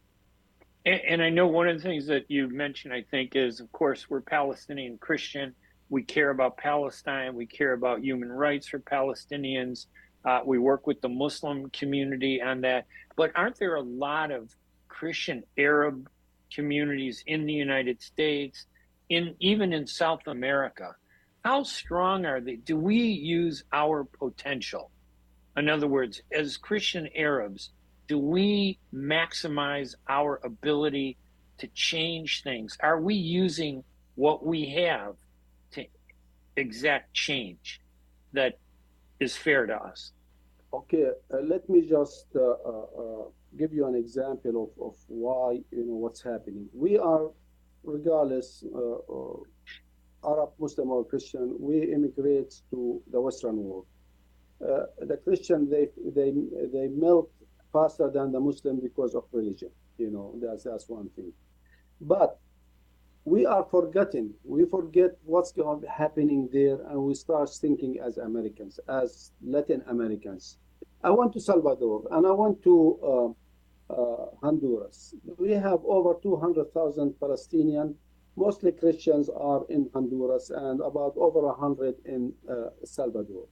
[0.85, 3.71] And, and, I know one of the things that you mentioned, I think, is of
[3.73, 5.55] course we're Palestinian Christian.
[5.91, 7.35] We care about Palestine.
[7.35, 9.87] We care about human rights for Palestinians.
[10.25, 12.87] Uh, we work with the Muslim community on that.
[13.17, 14.55] But aren't there a lot of
[14.89, 16.09] Christian Arab
[16.53, 18.67] communities in the United States,
[19.09, 20.95] in even in South America?
[21.45, 22.57] How strong are they?
[22.57, 24.91] Do we use our potential?
[25.57, 27.71] In other words, as Christian Arabs,
[28.07, 31.17] do we maximize our ability
[31.59, 32.77] to change things?
[32.81, 33.85] Are we using
[34.15, 35.17] what we have
[35.73, 35.85] to
[36.57, 37.81] exact change
[38.33, 38.59] that
[39.21, 40.13] is fair to us?
[40.73, 43.25] Okay, uh, let me just uh, uh, uh
[43.59, 46.69] give you an example of, of why, you know, what's happening.
[46.73, 47.31] We are,
[47.85, 49.37] regardless, uh, uh,
[50.25, 53.87] Arab, Muslim, or Christian, we immigrate to the Western world.
[54.61, 56.33] Uh, the Christian, they, they,
[56.73, 57.31] they melt
[57.73, 59.71] faster than the Muslim because of religion.
[59.99, 61.33] You know, that's, that's one thing.
[62.01, 62.39] But
[63.25, 64.35] we are forgetting.
[64.45, 70.59] We forget what's going happening there, and we start thinking as Americans, as Latin Americans.
[71.05, 73.35] I went to Salvador, and I went to
[73.91, 75.15] uh, uh, Honduras.
[75.39, 77.95] We have over 200,000 Palestinian,
[78.37, 83.47] mostly Christians, are in Honduras, and about over 100 in uh, Salvador.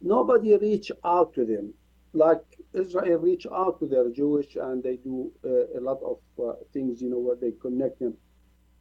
[0.00, 1.74] Nobody reach out to them
[2.16, 2.42] like
[2.72, 7.02] Israel reach out to their Jewish and they do uh, a lot of uh, things,
[7.02, 8.14] you know, where they connect them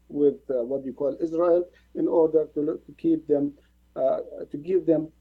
[0.08, 3.54] with uh, what you call Israel in order to, to keep them,
[3.96, 4.20] uh,
[4.52, 5.12] to give them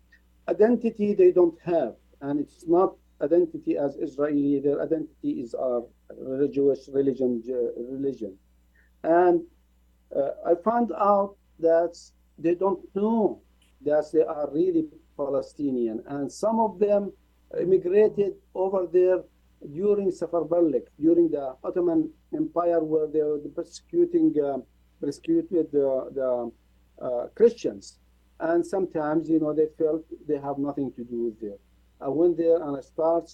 [0.48, 1.94] identity they don't have.
[2.20, 5.84] And it's not identity as Israeli, their identity is our
[6.16, 7.42] religious religion.
[7.90, 8.36] religion.
[9.04, 9.42] And
[10.16, 11.94] uh, I found out that
[12.38, 13.42] they don't know
[13.84, 14.86] that they are really
[15.16, 16.02] Palestinian.
[16.06, 17.12] And some of them
[17.60, 19.22] immigrated over there
[19.72, 24.58] during Safarbarlik, during the Ottoman Empire, where they were persecuting, uh,
[25.00, 27.98] persecuted the, the uh, Christians.
[28.40, 31.58] And sometimes, you know, they felt they have nothing to do with there.
[32.00, 33.30] I went there and I started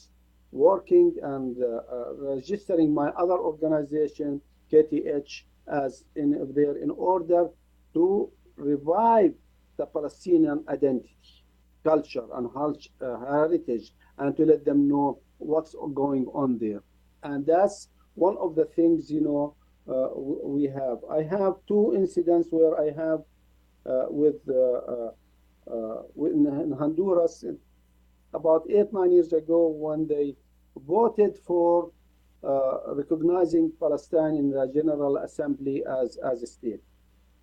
[0.53, 4.41] working and uh, uh registering my other organization,
[4.71, 7.49] KTH, as in there in order
[7.95, 9.33] to revive
[9.77, 11.17] the Palestinian identity,
[11.85, 16.83] culture, and uh, heritage and to let them know what's going on there.
[17.23, 19.55] And that's one of the things, you know,
[19.89, 20.99] uh, we have.
[21.11, 23.21] I have two incidents where I have
[23.87, 25.11] uh, with, uh, uh,
[25.71, 27.45] uh in Honduras
[28.35, 30.37] about eight, nine years ago when they
[30.87, 31.91] voted for
[32.43, 36.81] recognizing Palestine in the General Assembly as, as a state.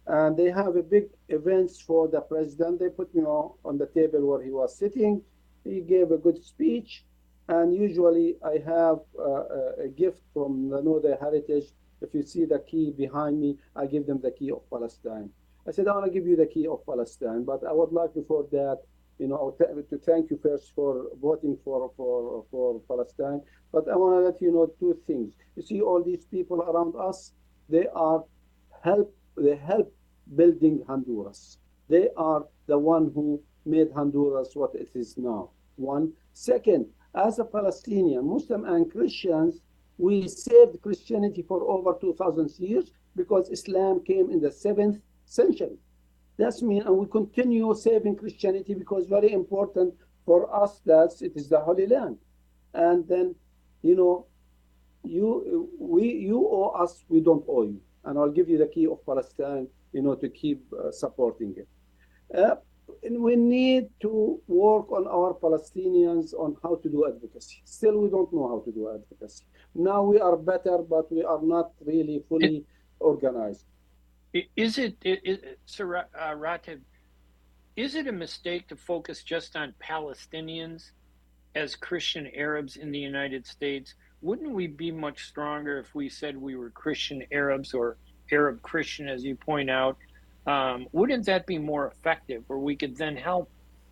[0.07, 2.79] And they have a big events for the president.
[2.79, 5.21] They put me on, on the table where he was sitting
[5.67, 7.03] he gave a good speech,
[7.49, 11.65] and usually I have uh, a gift from the Know Thy Heritage.
[12.01, 15.29] If you see the key behind me, I give them the key of Palestine.
[15.67, 18.13] I said, I want to give you the key of Palestine, but I would like
[18.13, 18.79] before that,
[19.19, 23.41] you know, to thank you first for voting for, for, for Palestine.
[23.71, 25.33] But I want to let you know two things.
[25.55, 27.33] You see all these people around us,
[27.69, 28.23] they are
[28.83, 29.93] help, they help
[30.35, 31.57] building Honduras.
[31.89, 36.13] They are the one who made Honduras what it is now one.
[36.33, 39.61] Second, as a Palestinian, Muslim and Christians,
[39.97, 45.77] we saved Christianity for over 2,000 years because Islam came in the 7th century.
[46.37, 49.93] That's mean, and we continue saving Christianity because very important
[50.25, 52.17] for us that it is the Holy Land.
[52.73, 53.35] And then,
[53.81, 54.27] you know,
[55.03, 57.81] you we you owe us, we don't owe you.
[58.05, 61.67] And I'll give you the key of Palestine, you know, to keep uh, supporting it.
[62.37, 62.55] Uh,
[63.03, 67.61] and we need to work on our Palestinians on how to do advocacy.
[67.65, 69.43] Still, we don't know how to do advocacy.
[69.75, 72.65] Now we are better, but we are not really fully
[72.99, 73.65] organized.
[74.33, 76.81] Is it, is, Sir uh, Rateb,
[77.75, 80.91] is it a mistake to focus just on Palestinians
[81.55, 83.93] as Christian Arabs in the United States?
[84.21, 87.97] Wouldn't we be much stronger if we said we were Christian Arabs or
[88.31, 89.97] Arab Christian, as you point out,
[90.45, 93.49] um, wouldn't that be more effective where we could then help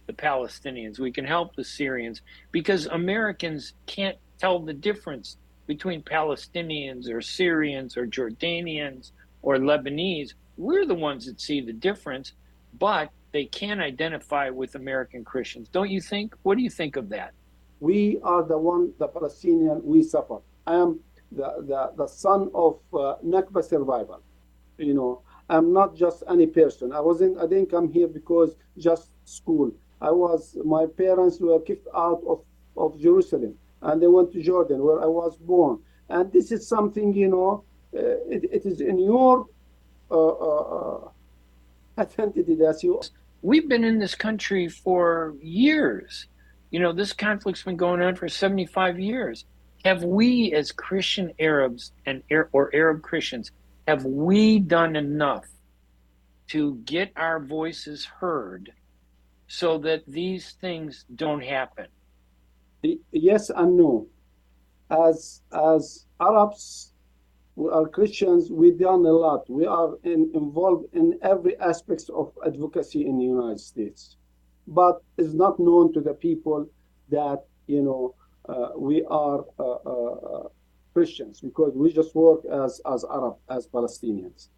[0.07, 2.21] the Palestinians, we can help the Syrians,
[2.51, 9.11] because Americans can't tell the difference between Palestinians or Syrians or Jordanians
[9.45, 10.33] or Lebanese.
[10.57, 12.33] We're the ones that see the difference,
[12.79, 15.69] but they can identify with American Christians.
[15.69, 16.35] Don't you think?
[16.43, 17.31] What do you think of that?
[17.79, 20.37] We are the one, the Palestinian, we suffer.
[20.65, 20.99] I am
[21.31, 24.21] the, the, the son of uh, Nakba survival.
[24.77, 26.91] You know, I'm not just any person.
[26.91, 27.37] I wasn't.
[27.37, 29.71] I didn't come here because just school.
[30.01, 30.57] I was.
[30.65, 32.39] My parents were kicked out of
[32.75, 35.79] of Jerusalem, and they went to Jordan, where I was born.
[36.09, 37.63] And this is something you know.
[37.95, 39.45] Uh, it, it is in your
[40.11, 41.09] uh, uh,
[41.97, 43.01] identity that you.
[43.41, 46.27] We've been in this country for years.
[46.71, 49.45] You know, this conflict's been going on for 75 years.
[49.85, 53.51] Have we, as Christian Arabs and or Arab Christians,
[53.87, 55.45] have we done enough
[56.47, 58.73] to get our voices heard
[59.47, 61.85] so that these things don't happen?
[63.11, 64.07] Yes and no.
[64.89, 66.91] As as Arabs,
[67.55, 68.51] we are Christians.
[68.51, 69.49] We've done a lot.
[69.49, 74.17] We are in, involved in every aspect of advocacy in the United States,
[74.67, 76.67] but it's not known to the people
[77.09, 78.15] that you know
[78.49, 80.47] uh, we are uh, uh,
[80.93, 84.49] Christians because we just work as as Arab as Palestinians.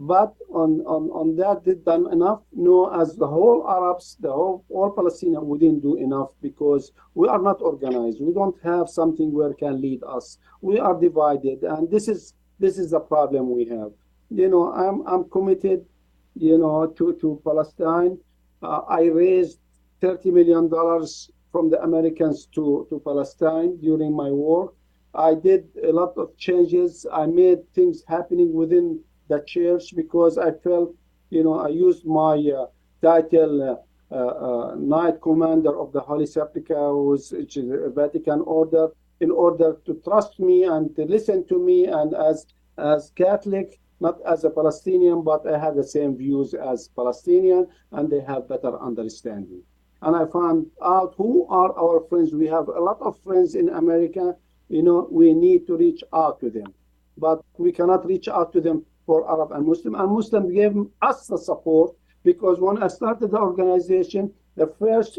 [0.00, 2.42] But on, on, on that, did done enough?
[2.52, 7.26] No, as the whole Arabs, the whole all Palestinians, we didn't do enough because we
[7.26, 8.20] are not organized.
[8.20, 10.38] We don't have something where can lead us.
[10.60, 13.92] We are divided, and this is this is the problem we have.
[14.30, 15.86] You know, I'm I'm committed,
[16.34, 18.18] you know, to to Palestine.
[18.62, 19.58] Uh, I raised
[20.00, 24.74] thirty million dollars from the Americans to to Palestine during my work.
[25.14, 27.06] I did a lot of changes.
[27.12, 30.94] I made things happening within the church because I felt,
[31.30, 32.66] you know, I used my uh,
[33.02, 38.88] title uh, uh, Knight Commander of the Holy Sepulchre, which is a Vatican order,
[39.20, 41.86] in order to trust me and to listen to me.
[41.86, 42.46] And as
[42.76, 48.08] as Catholic, not as a Palestinian, but I have the same views as Palestinian, and
[48.08, 49.62] they have better understanding.
[50.02, 52.32] And I found out who are our friends.
[52.32, 54.36] We have a lot of friends in America.
[54.68, 56.72] You know, we need to reach out to them,
[57.16, 59.94] but we cannot reach out to them for Arab and Muslim.
[59.94, 65.18] And Muslim gave us the support because when I started the organization, the first,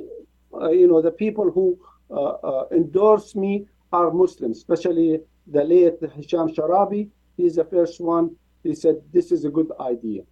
[0.54, 1.78] uh, you know, the people who
[2.12, 7.10] uh, uh, endorsed me are Muslims, especially the late Hisham Sharabi.
[7.38, 8.36] He's the first one.
[8.64, 10.24] He said, this is a good idea.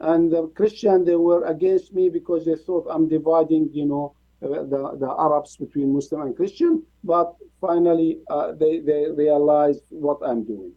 [0.00, 4.48] And the Christian, they were against me because they thought I'm dividing, you know, uh,
[4.64, 6.82] the, the Arabs between Muslim and Christian.
[7.04, 10.72] But finally, uh, they, they realized what I'm doing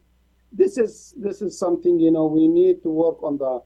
[0.55, 3.59] this is this is something you know we need to work on the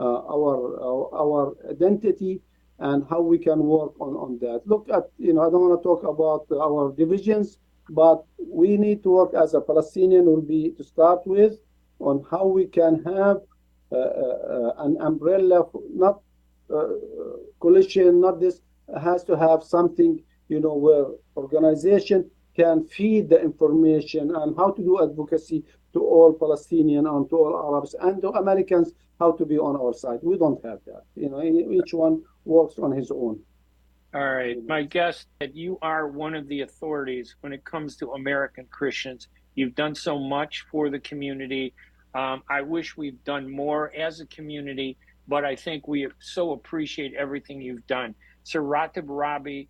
[0.00, 2.40] uh, our, our, our identity
[2.78, 4.62] and how we can work on on that.
[4.66, 7.58] Look at you know I don't want to talk about our divisions,
[7.94, 11.54] but we need to work as a Palestinian will be to start with
[11.98, 13.38] on how we can have
[13.92, 15.64] uh, uh, an umbrella,
[15.94, 16.20] not
[16.74, 16.88] uh,
[17.60, 18.60] coalition, not this
[19.00, 24.82] has to have something you know where organization can feed the information and how to
[24.82, 29.58] do advocacy to all Palestinian and to all Arabs and to Americans how to be
[29.58, 30.20] on our side.
[30.22, 31.04] We don't have that.
[31.14, 33.40] You know, each one works on his own.
[34.14, 34.56] All right.
[34.66, 39.28] My guest that you are one of the authorities when it comes to American Christians.
[39.54, 41.72] You've done so much for the community.
[42.14, 44.98] Um, I wish we've done more as a community,
[45.28, 48.14] but I think we so appreciate everything you've done.
[48.44, 49.68] Sir Rateb Rabie,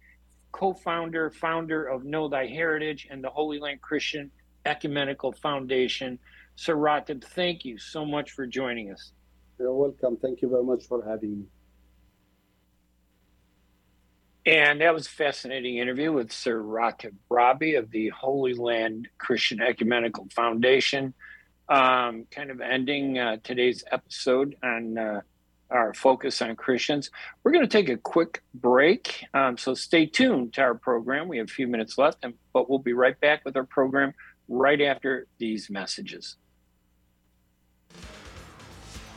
[0.50, 4.28] co-founder, founder of Know Thy Heritage and the Holy Land Christian
[4.66, 6.18] Ecumenical Foundation.
[6.56, 9.12] Sir Rateb, thank you so much for joining us.
[9.60, 10.16] You're welcome.
[10.16, 11.44] Thank you very much for having me.
[14.44, 19.60] And that was a fascinating interview with Sir Rateb Rabie of the Holy Land Christian
[19.60, 21.14] Ecumenical Foundation.
[21.68, 25.20] Um, kind of ending uh, today's episode on uh,
[25.70, 27.10] our focus on Christians.
[27.42, 31.28] We're going to take a quick break, um, so stay tuned to our program.
[31.28, 34.12] We have a few minutes left, and, but we'll be right back with our program
[34.48, 36.36] right after these messages.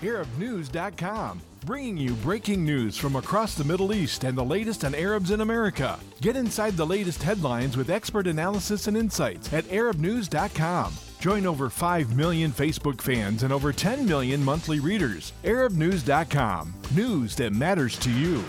[0.02, 5.32] ArabNews.com, bringing you breaking news from across the Middle East and the latest on Arabs
[5.32, 6.00] in America.
[6.22, 10.94] Get inside the latest headlines with expert analysis and insights at ArabNews.com.
[11.20, 15.34] Join over 5 million Facebook fans and over 10 million monthly readers.
[15.44, 18.44] ArabNews.com, news that matters to you.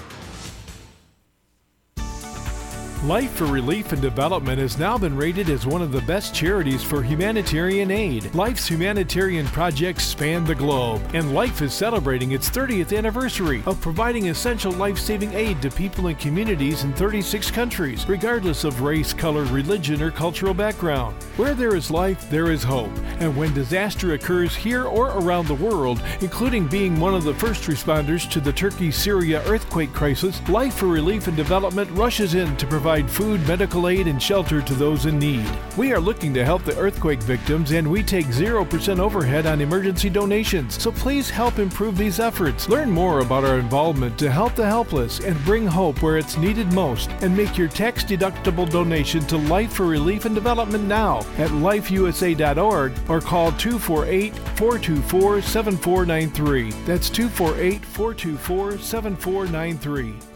[3.07, 6.83] Life for Relief and Development has now been rated as one of the best charities
[6.83, 8.35] for humanitarian aid.
[8.35, 14.29] Life's humanitarian projects span the globe, and Life is celebrating its 30th anniversary of providing
[14.29, 19.45] essential life saving aid to people and communities in 36 countries, regardless of race, color,
[19.45, 21.15] religion, or cultural background.
[21.37, 22.91] Where there is life, there is hope,
[23.21, 27.69] and when disaster occurs here or around the world, including being one of the first
[27.69, 32.67] responders to the Turkey Syria earthquake crisis, Life for Relief and Development rushes in to
[32.67, 35.47] provide provide food, medical aid, and shelter to those in need.
[35.77, 40.09] We are looking to help the earthquake victims, and we take 0% overhead on emergency
[40.09, 40.81] donations.
[40.81, 42.69] So please help improve these efforts.
[42.69, 46.73] Learn more about our involvement to help the helpless and bring hope where it's needed
[46.73, 51.51] most, and make your tax deductible donation to Life for Relief and Development now at
[51.51, 56.71] lifeusa.org or call 248 424 7493.
[56.87, 60.36] That's 248 424 7493.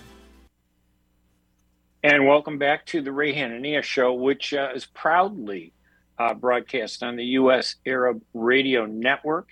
[2.03, 5.71] And welcome back to the Ray Hanania Show, which uh, is proudly
[6.17, 7.75] uh, broadcast on the U.S.
[7.85, 9.49] Arab Radio Network.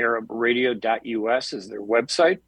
[0.00, 2.40] ArabRadio.us is their website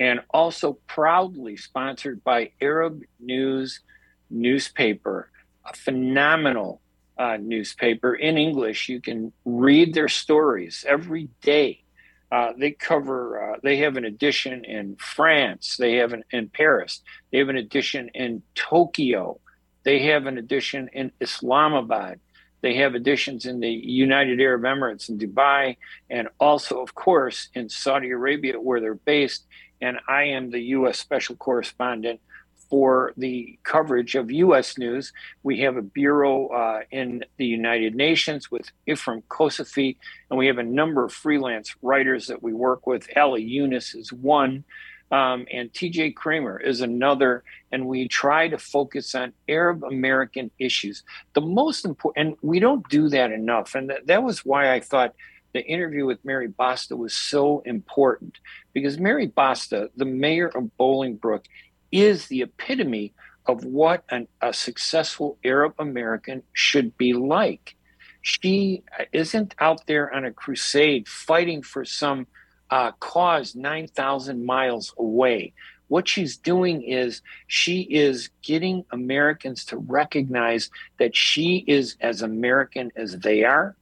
[0.00, 3.82] and also proudly sponsored by Arab News
[4.30, 5.30] newspaper,
[5.64, 6.80] a phenomenal
[7.16, 8.88] uh, newspaper in English.
[8.88, 11.84] You can read their stories every day.
[12.30, 13.52] Uh, they cover.
[13.54, 15.76] Uh, they have an edition in France.
[15.78, 17.00] They have an in Paris.
[17.32, 19.40] They have an edition in Tokyo.
[19.84, 22.20] They have an edition in Islamabad.
[22.60, 25.76] They have editions in the United Arab Emirates in Dubai,
[26.10, 29.44] and also, of course, in Saudi Arabia, where they're based
[29.80, 30.98] and I am the U.S.
[30.98, 32.20] Special Correspondent
[32.68, 34.78] for the coverage of U.S.
[34.78, 35.12] news.
[35.42, 39.96] We have a bureau uh, in the United Nations with Ephrem Kossaify,
[40.30, 43.08] and we have a number of freelance writers that we work with.
[43.16, 44.64] Ali Younes is one,
[45.10, 47.42] um, and TJ Kramer is another.
[47.72, 51.02] And we try to focus on Arab American issues.
[51.34, 53.74] The most important, and we don't do that enough.
[53.74, 55.14] And that, that was why I thought
[55.54, 58.38] the interview with Mary Basta was so important
[58.74, 61.44] because Mary Basta, the mayor of Bolingbrook,
[61.90, 63.14] is the epitome
[63.46, 67.74] of what an, a successful Arab American should be like.
[68.20, 68.82] She
[69.12, 72.26] isn't out there on a crusade fighting for some
[72.70, 75.54] uh, cause 9,000 miles away.
[75.86, 80.68] What she's doing is she is getting Americans to recognize
[80.98, 83.74] that she is as American as they are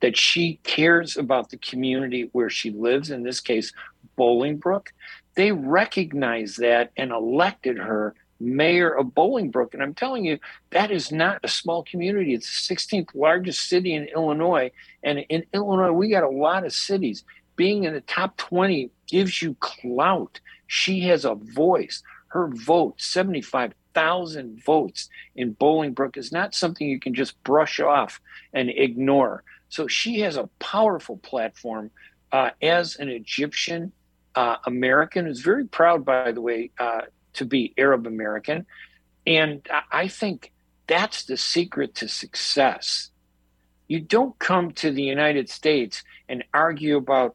[0.00, 3.72] that she cares about the community where she lives, in this case,
[4.18, 4.88] Bolingbrook.
[5.36, 9.74] They recognized that and elected her mayor of Bolingbrook.
[9.74, 10.38] And I'm telling you,
[10.70, 12.34] that is not a small community.
[12.34, 14.70] It's the 16th largest city in Illinois.
[15.02, 17.24] And in Illinois, we got a lot of cities.
[17.54, 20.40] Being in the top 20 gives you clout.
[20.66, 22.02] She has a voice.
[22.28, 28.20] Her vote, 75,000 votes in Bolingbrook, is not something you can just brush off
[28.52, 29.42] and ignore.
[29.68, 31.90] So she has a powerful platform
[32.32, 33.92] uh, as an Egyptian
[34.36, 38.66] uh, American, who's very proud, by the way, uh, to be Arab American.
[39.26, 40.52] And I think
[40.86, 43.10] that's the secret to success.
[43.88, 47.34] You don't come to the United States and argue about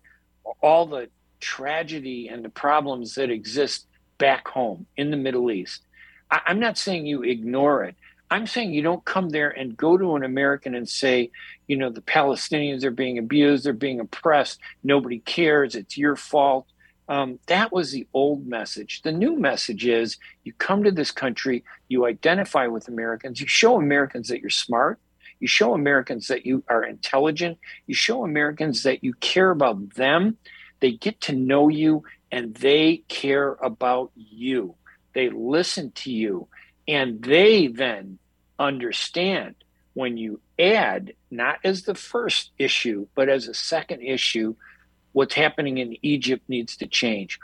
[0.61, 3.87] all the tragedy and the problems that exist
[4.17, 5.83] back home in the Middle East.
[6.29, 7.95] I- I'm not saying you ignore it.
[8.29, 11.31] I'm saying you don't come there and go to an American and say,
[11.67, 16.67] you know, the Palestinians are being abused, they're being oppressed, nobody cares, it's your fault.
[17.11, 19.01] Um, that was the old message.
[19.01, 23.75] The new message is you come to this country, you identify with Americans, you show
[23.75, 24.97] Americans that you're smart,
[25.41, 30.37] you show Americans that you are intelligent, you show Americans that you care about them,
[30.79, 34.75] they get to know you, and they care about you.
[35.13, 36.47] They listen to you,
[36.87, 38.19] and they then
[38.57, 39.55] understand
[39.95, 44.55] when you add, not as the first issue, but as a second issue,
[45.13, 47.39] what's happening in Egypt needs to change,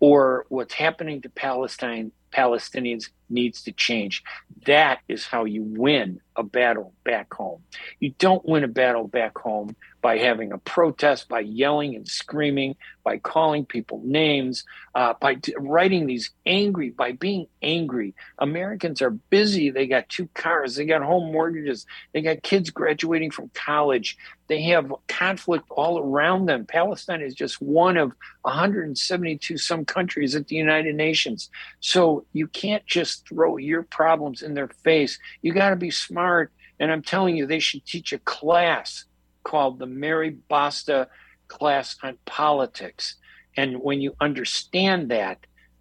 [0.00, 4.22] or what's happening to Palestine, Palestinians needs to change.
[4.66, 7.62] That is how you win a battle back home.
[7.98, 9.74] You don't win a battle back home
[10.06, 14.62] by having a protest, by yelling and screaming, by calling people names,
[14.94, 18.14] uh, by t- writing these angry, by being angry.
[18.38, 19.68] Americans are busy.
[19.68, 24.62] They got two cars, they got home mortgages, they got kids graduating from college, they
[24.62, 26.66] have conflict all around them.
[26.66, 31.50] Palestine is just one of 172 some countries at the United Nations.
[31.80, 35.18] So you can't just throw your problems in their face.
[35.42, 36.52] You got to be smart.
[36.78, 39.04] And I'm telling you, they should teach a class
[39.46, 41.06] called the Mary Basta
[41.46, 43.14] class on politics.
[43.56, 45.38] And when you understand that,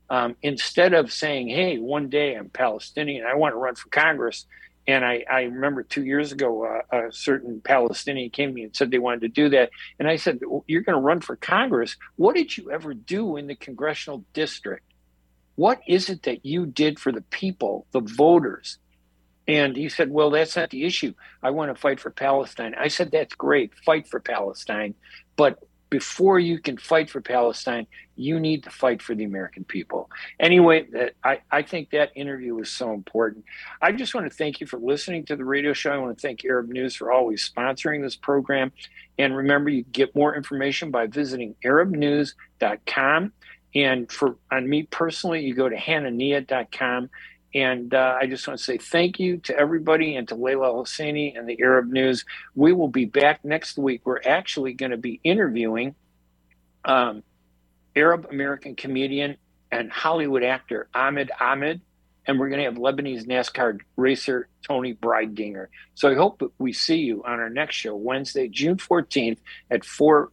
[0.08, 4.46] um, instead of saying, hey, one day I'm Palestinian, I want to run for Congress.
[4.88, 8.76] And I, I remember two years ago, uh, a certain Palestinian came to me and
[8.76, 9.72] said they wanted to do that.
[9.98, 11.96] And I said, You're going to run for Congress.
[12.18, 14.86] What did you ever do in the congressional district?
[15.56, 18.78] What is it that you did for the people, the voters?
[19.48, 21.14] And he said, Well, that's not the issue.
[21.44, 22.76] I want to fight for Palestine.
[22.76, 23.74] I said, That's great.
[23.86, 24.96] Fight for Palestine.
[25.36, 30.10] But before you can fight for Palestine, you need to fight for the American people.
[30.40, 30.88] Anyway,
[31.24, 33.46] I, I think that interview was so important.
[33.82, 35.92] I just want to thank you for listening to the radio show.
[35.92, 38.72] I want to thank Arab News for always sponsoring this program.
[39.18, 43.32] And remember, you get more information by visiting arabnews.com.
[43.76, 47.10] And for on me personally, you go to hanania.com
[47.56, 51.40] and uh, I just want to say thank you to everybody and to Leila Hosseini
[51.40, 52.26] and the Arab News.
[52.54, 54.02] We will be back next week.
[54.04, 55.96] We're actually going to be interviewing
[56.84, 57.24] um,
[57.96, 59.38] Arab American comedian
[59.72, 61.80] and Hollywood actor Ahmed Ahmed,
[62.28, 65.68] and we're going to have Lebanese NASCAR racer Toni Breidinger.
[65.94, 69.38] So I hope we see you on our next show, Wednesday, June 14th
[69.72, 70.30] at 4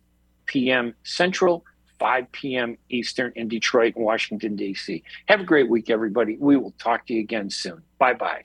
[0.47, 0.95] p.m.
[1.05, 1.65] Central.
[2.03, 2.77] 5 p.m.
[2.91, 5.05] Eastern in Detroit and Washington, D.C.
[5.27, 6.37] Have a great week, everybody.
[6.37, 7.81] We will talk to you again soon.
[8.01, 8.41] Bye bye.